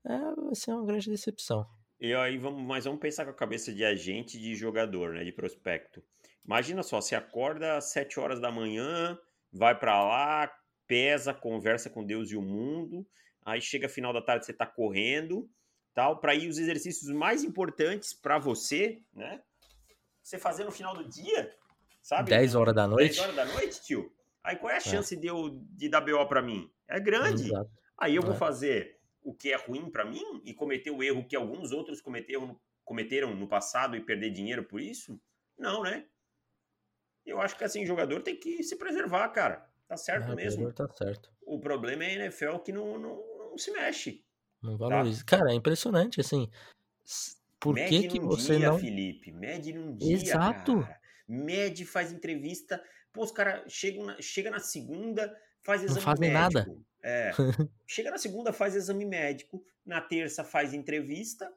é, 0.04 0.18
vai 0.34 0.54
ser 0.54 0.72
uma 0.72 0.84
grande 0.84 1.08
decepção. 1.10 1.66
E 2.02 2.12
aí 2.14 2.36
vamos, 2.36 2.60
mas 2.64 2.84
vamos 2.84 2.98
pensar 2.98 3.24
com 3.24 3.30
a 3.30 3.34
cabeça 3.34 3.72
de 3.72 3.84
agente 3.84 4.36
de 4.36 4.56
jogador, 4.56 5.14
né, 5.14 5.22
de 5.22 5.30
prospecto. 5.30 6.02
Imagina 6.44 6.82
só, 6.82 7.00
você 7.00 7.14
acorda 7.14 7.76
às 7.76 7.92
7 7.92 8.18
horas 8.18 8.40
da 8.40 8.50
manhã, 8.50 9.16
vai 9.52 9.78
para 9.78 10.02
lá, 10.02 10.52
pesa, 10.84 11.32
conversa 11.32 11.88
com 11.88 12.04
Deus 12.04 12.32
e 12.32 12.36
o 12.36 12.42
mundo, 12.42 13.06
aí 13.44 13.60
chega 13.60 13.88
final 13.88 14.12
da 14.12 14.20
tarde 14.20 14.44
você 14.44 14.52
tá 14.52 14.66
correndo, 14.66 15.48
tal, 15.94 16.18
para 16.18 16.34
ir 16.34 16.48
os 16.48 16.58
exercícios 16.58 17.08
mais 17.08 17.44
importantes 17.44 18.12
para 18.12 18.36
você, 18.36 19.00
né? 19.14 19.40
Você 20.20 20.40
fazer 20.40 20.64
no 20.64 20.72
final 20.72 20.96
do 20.96 21.08
dia, 21.08 21.54
sabe? 22.02 22.30
10 22.30 22.56
horas 22.56 22.74
da 22.74 22.88
noite. 22.88 23.14
10 23.14 23.18
horas 23.20 23.36
da 23.36 23.44
noite, 23.44 23.80
tio. 23.80 24.12
Aí 24.42 24.56
qual 24.56 24.72
é 24.72 24.74
a 24.74 24.78
é. 24.78 24.80
chance 24.80 25.14
é. 25.14 25.18
de 25.18 25.28
eu 25.28 25.50
de 25.76 25.88
dar 25.88 26.00
BO 26.00 26.26
para 26.26 26.42
mim? 26.42 26.68
É 26.88 26.98
grande. 26.98 27.44
Exato. 27.44 27.70
Aí 27.96 28.16
eu 28.16 28.22
vou 28.22 28.34
é. 28.34 28.38
fazer 28.38 28.98
o 29.22 29.34
que 29.34 29.52
é 29.52 29.56
ruim 29.56 29.90
para 29.90 30.04
mim 30.04 30.42
e 30.44 30.52
cometer 30.52 30.90
o 30.90 31.02
erro 31.02 31.26
que 31.26 31.36
alguns 31.36 31.72
outros 31.72 32.00
cometeram, 32.00 32.58
cometeram 32.84 33.34
no 33.34 33.48
passado 33.48 33.96
e 33.96 34.00
perder 34.00 34.30
dinheiro 34.30 34.64
por 34.64 34.80
isso? 34.80 35.20
Não, 35.58 35.82
né? 35.82 36.06
Eu 37.24 37.40
acho 37.40 37.56
que 37.56 37.64
assim, 37.64 37.86
jogador 37.86 38.22
tem 38.22 38.36
que 38.36 38.62
se 38.62 38.76
preservar, 38.76 39.28
cara. 39.28 39.68
Tá 39.86 39.96
certo 39.96 40.32
é, 40.32 40.34
mesmo. 40.34 40.72
Tá 40.72 40.88
certo. 40.88 41.30
O 41.42 41.60
problema 41.60 42.04
é 42.04 42.08
a 42.08 42.12
NFL 42.24 42.58
que 42.58 42.72
não, 42.72 42.98
não, 42.98 43.38
não 43.38 43.58
se 43.58 43.70
mexe. 43.70 44.24
Não 44.60 44.76
tá? 44.76 44.88
valoriza. 44.88 45.24
Tá? 45.24 45.38
Cara, 45.38 45.52
é 45.52 45.54
impressionante, 45.54 46.20
assim. 46.20 46.48
Por 47.60 47.74
Mede 47.74 48.08
que, 48.08 48.08
que 48.08 48.20
você 48.20 48.56
dia, 48.56 48.70
não. 48.70 48.78
Felipe. 48.78 49.30
Mede 49.32 49.72
num 49.72 49.94
dia. 49.96 50.14
Exato. 50.14 50.80
Cara. 50.80 51.00
Mede, 51.28 51.84
faz 51.84 52.12
entrevista. 52.12 52.82
Pô, 53.12 53.22
os 53.22 53.30
caras 53.30 53.70
chegam 53.72 54.04
na, 54.04 54.20
chega 54.20 54.50
na 54.50 54.58
segunda, 54.58 55.36
faz 55.62 55.82
exame 55.82 55.96
não 55.96 56.02
fazem 56.02 56.32
médico. 56.32 56.58
nada. 56.58 56.76
É. 57.02 57.32
chega 57.86 58.10
na 58.10 58.18
segunda, 58.18 58.52
faz 58.52 58.74
exame 58.74 59.04
médico. 59.04 59.64
Na 59.84 60.00
terça, 60.00 60.44
faz 60.44 60.72
entrevista. 60.72 61.52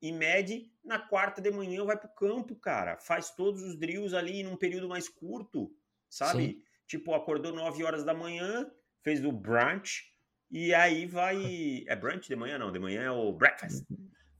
E 0.00 0.12
mede. 0.12 0.70
Na 0.84 0.98
quarta 0.98 1.40
de 1.40 1.50
manhã, 1.50 1.84
vai 1.84 1.96
pro 1.96 2.08
campo, 2.08 2.54
cara. 2.56 2.96
Faz 2.98 3.30
todos 3.30 3.62
os 3.62 3.76
drills 3.78 4.14
ali 4.14 4.42
num 4.42 4.56
período 4.56 4.88
mais 4.88 5.08
curto. 5.08 5.70
Sabe? 6.08 6.46
Sim. 6.46 6.62
Tipo, 6.86 7.14
acordou 7.14 7.52
9 7.52 7.82
horas 7.82 8.04
da 8.04 8.14
manhã, 8.14 8.70
fez 9.02 9.24
o 9.24 9.32
brunch. 9.32 10.04
E 10.50 10.72
aí 10.72 11.06
vai. 11.06 11.36
É 11.88 11.96
brunch 11.96 12.28
de 12.28 12.36
manhã? 12.36 12.58
Não, 12.58 12.70
de 12.70 12.78
manhã 12.78 13.02
é 13.02 13.10
o 13.10 13.32
breakfast. 13.32 13.84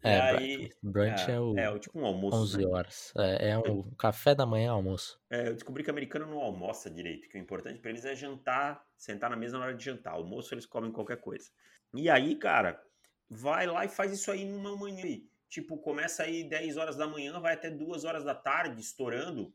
É, 0.07 0.21
aí, 0.21 0.71
brunch 0.83 1.29
é, 1.29 1.35
é, 1.35 1.41
o. 1.41 1.59
É, 1.59 1.71
o 1.71 1.79
tipo 1.79 1.99
um 1.99 2.07
almoço. 2.07 2.37
11 2.37 2.59
né? 2.59 2.67
horas. 2.67 3.13
É, 3.17 3.51
é 3.51 3.59
o 3.59 3.85
café 3.97 4.35
da 4.35 4.47
manhã 4.47 4.71
almoço. 4.71 5.21
É, 5.29 5.49
eu 5.49 5.55
descobri 5.55 5.83
que 5.83 5.91
o 5.91 5.93
americano 5.93 6.27
não 6.27 6.39
almoça 6.39 6.89
direito, 6.91 7.29
que 7.29 7.37
o 7.37 7.41
importante 7.41 7.81
para 7.81 7.91
eles 7.91 8.05
é 8.05 8.15
jantar, 8.15 8.85
sentar 8.97 9.31
na 9.31 9.37
mesa 9.37 9.59
na 9.59 9.65
hora 9.65 9.75
de 9.75 9.85
jantar. 9.85 10.15
Almoço 10.15 10.55
eles 10.55 10.67
comem 10.67 10.93
qualquer 10.93 11.21
coisa. 11.21 11.51
E 11.93 12.09
aí, 12.09 12.37
cara, 12.37 12.81
vai 13.29 13.67
lá 13.67 13.85
e 13.85 13.89
faz 13.89 14.13
isso 14.13 14.31
aí 14.31 14.45
numa 14.45 14.77
manhã. 14.77 15.21
Tipo, 15.49 15.79
começa 15.79 16.23
aí 16.23 16.45
10 16.45 16.77
horas 16.77 16.97
da 16.97 17.07
manhã, 17.07 17.41
vai 17.41 17.55
até 17.55 17.71
2 17.71 18.05
horas 18.05 18.25
da 18.25 18.35
tarde, 18.35 18.81
estourando. 18.81 19.53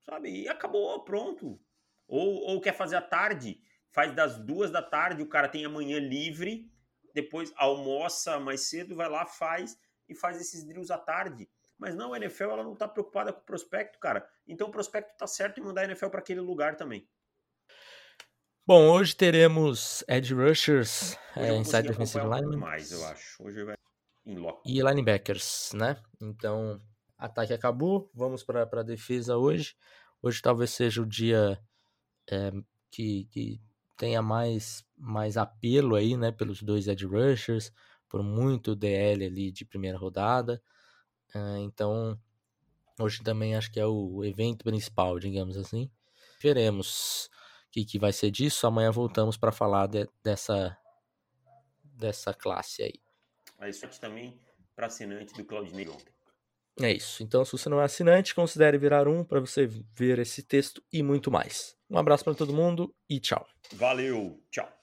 Sabe? 0.00 0.42
E 0.42 0.48
acabou, 0.48 1.04
pronto. 1.04 1.60
Ou, 2.08 2.42
ou 2.48 2.60
quer 2.60 2.72
fazer 2.72 2.96
à 2.96 3.02
tarde, 3.02 3.60
faz 3.90 4.14
das 4.14 4.38
duas 4.38 4.70
da 4.70 4.82
tarde, 4.82 5.22
o 5.22 5.28
cara 5.28 5.48
tem 5.48 5.64
a 5.64 5.68
manhã 5.68 5.98
livre 5.98 6.71
depois 7.14 7.52
almoça 7.56 8.38
mais 8.38 8.68
cedo, 8.68 8.96
vai 8.96 9.08
lá, 9.08 9.26
faz 9.26 9.76
e 10.08 10.14
faz 10.14 10.40
esses 10.40 10.64
drills 10.64 10.92
à 10.92 10.98
tarde. 10.98 11.48
Mas 11.78 11.94
não, 11.94 12.12
a 12.12 12.16
NFL 12.16 12.44
ela 12.44 12.62
não 12.62 12.74
está 12.74 12.86
preocupada 12.86 13.32
com 13.32 13.40
o 13.40 13.44
prospecto, 13.44 13.98
cara. 13.98 14.28
Então 14.46 14.68
o 14.68 14.70
prospecto 14.70 15.12
está 15.12 15.26
certo 15.26 15.58
em 15.58 15.64
mandar 15.64 15.82
a 15.82 15.84
NFL 15.84 16.08
para 16.08 16.20
aquele 16.20 16.40
lugar 16.40 16.76
também. 16.76 17.08
Bom, 18.64 18.88
hoje 18.90 19.16
teremos 19.16 20.04
edge 20.06 20.32
rushers, 20.32 21.18
é, 21.36 21.52
inside 21.56 21.88
defensive 21.88 22.24
linemen. 22.24 22.58
mais, 22.58 22.92
eu 22.92 23.04
acho. 23.06 23.42
Hoje 23.42 23.64
vai 23.64 23.74
em 24.24 24.36
loco. 24.36 24.62
E 24.64 24.80
linebackers, 24.80 25.72
né? 25.74 26.00
Então, 26.20 26.80
ataque 27.18 27.52
acabou, 27.52 28.08
vamos 28.14 28.44
para 28.44 28.62
a 28.62 28.82
defesa 28.84 29.36
hoje. 29.36 29.74
Hoje 30.22 30.40
talvez 30.40 30.70
seja 30.70 31.02
o 31.02 31.06
dia 31.06 31.60
é, 32.30 32.52
que, 32.88 33.24
que 33.32 33.60
tenha 34.02 34.20
mais, 34.20 34.84
mais 34.98 35.36
apelo 35.36 35.94
aí, 35.94 36.16
né, 36.16 36.32
pelos 36.32 36.60
dois 36.60 36.88
edge 36.88 37.06
rushers, 37.06 37.72
por 38.08 38.20
muito 38.20 38.74
DL 38.74 39.24
ali 39.24 39.52
de 39.52 39.64
primeira 39.64 39.96
rodada. 39.96 40.60
Uh, 41.32 41.58
então, 41.58 42.20
hoje 42.98 43.22
também 43.22 43.54
acho 43.54 43.70
que 43.70 43.78
é 43.78 43.86
o 43.86 44.24
evento 44.24 44.64
principal, 44.64 45.20
digamos 45.20 45.56
assim. 45.56 45.88
Veremos 46.42 47.26
o 47.68 47.70
que, 47.70 47.84
que 47.84 47.96
vai 47.96 48.12
ser 48.12 48.32
disso. 48.32 48.66
Amanhã 48.66 48.90
voltamos 48.90 49.36
para 49.36 49.52
falar 49.52 49.86
de, 49.86 50.08
dessa, 50.20 50.76
dessa 51.84 52.34
classe 52.34 52.82
aí. 52.82 53.00
Aí 53.56 53.72
sorte 53.72 54.00
também 54.00 54.36
para 54.74 54.88
assinante 54.88 55.32
do 55.34 55.44
Claudinei 55.44 55.88
ontem. 55.88 56.12
É 56.80 56.90
isso. 56.90 57.22
Então, 57.22 57.44
se 57.44 57.52
você 57.52 57.68
não 57.68 57.80
é 57.80 57.84
assinante, 57.84 58.34
considere 58.34 58.78
virar 58.78 59.06
um 59.06 59.22
para 59.22 59.38
você 59.38 59.64
ver 59.94 60.18
esse 60.18 60.42
texto 60.42 60.82
e 60.92 61.04
muito 61.04 61.30
mais. 61.30 61.76
Um 61.92 61.98
abraço 61.98 62.24
para 62.24 62.34
todo 62.34 62.54
mundo 62.54 62.94
e 63.08 63.20
tchau. 63.20 63.46
Valeu, 63.74 64.42
tchau. 64.50 64.81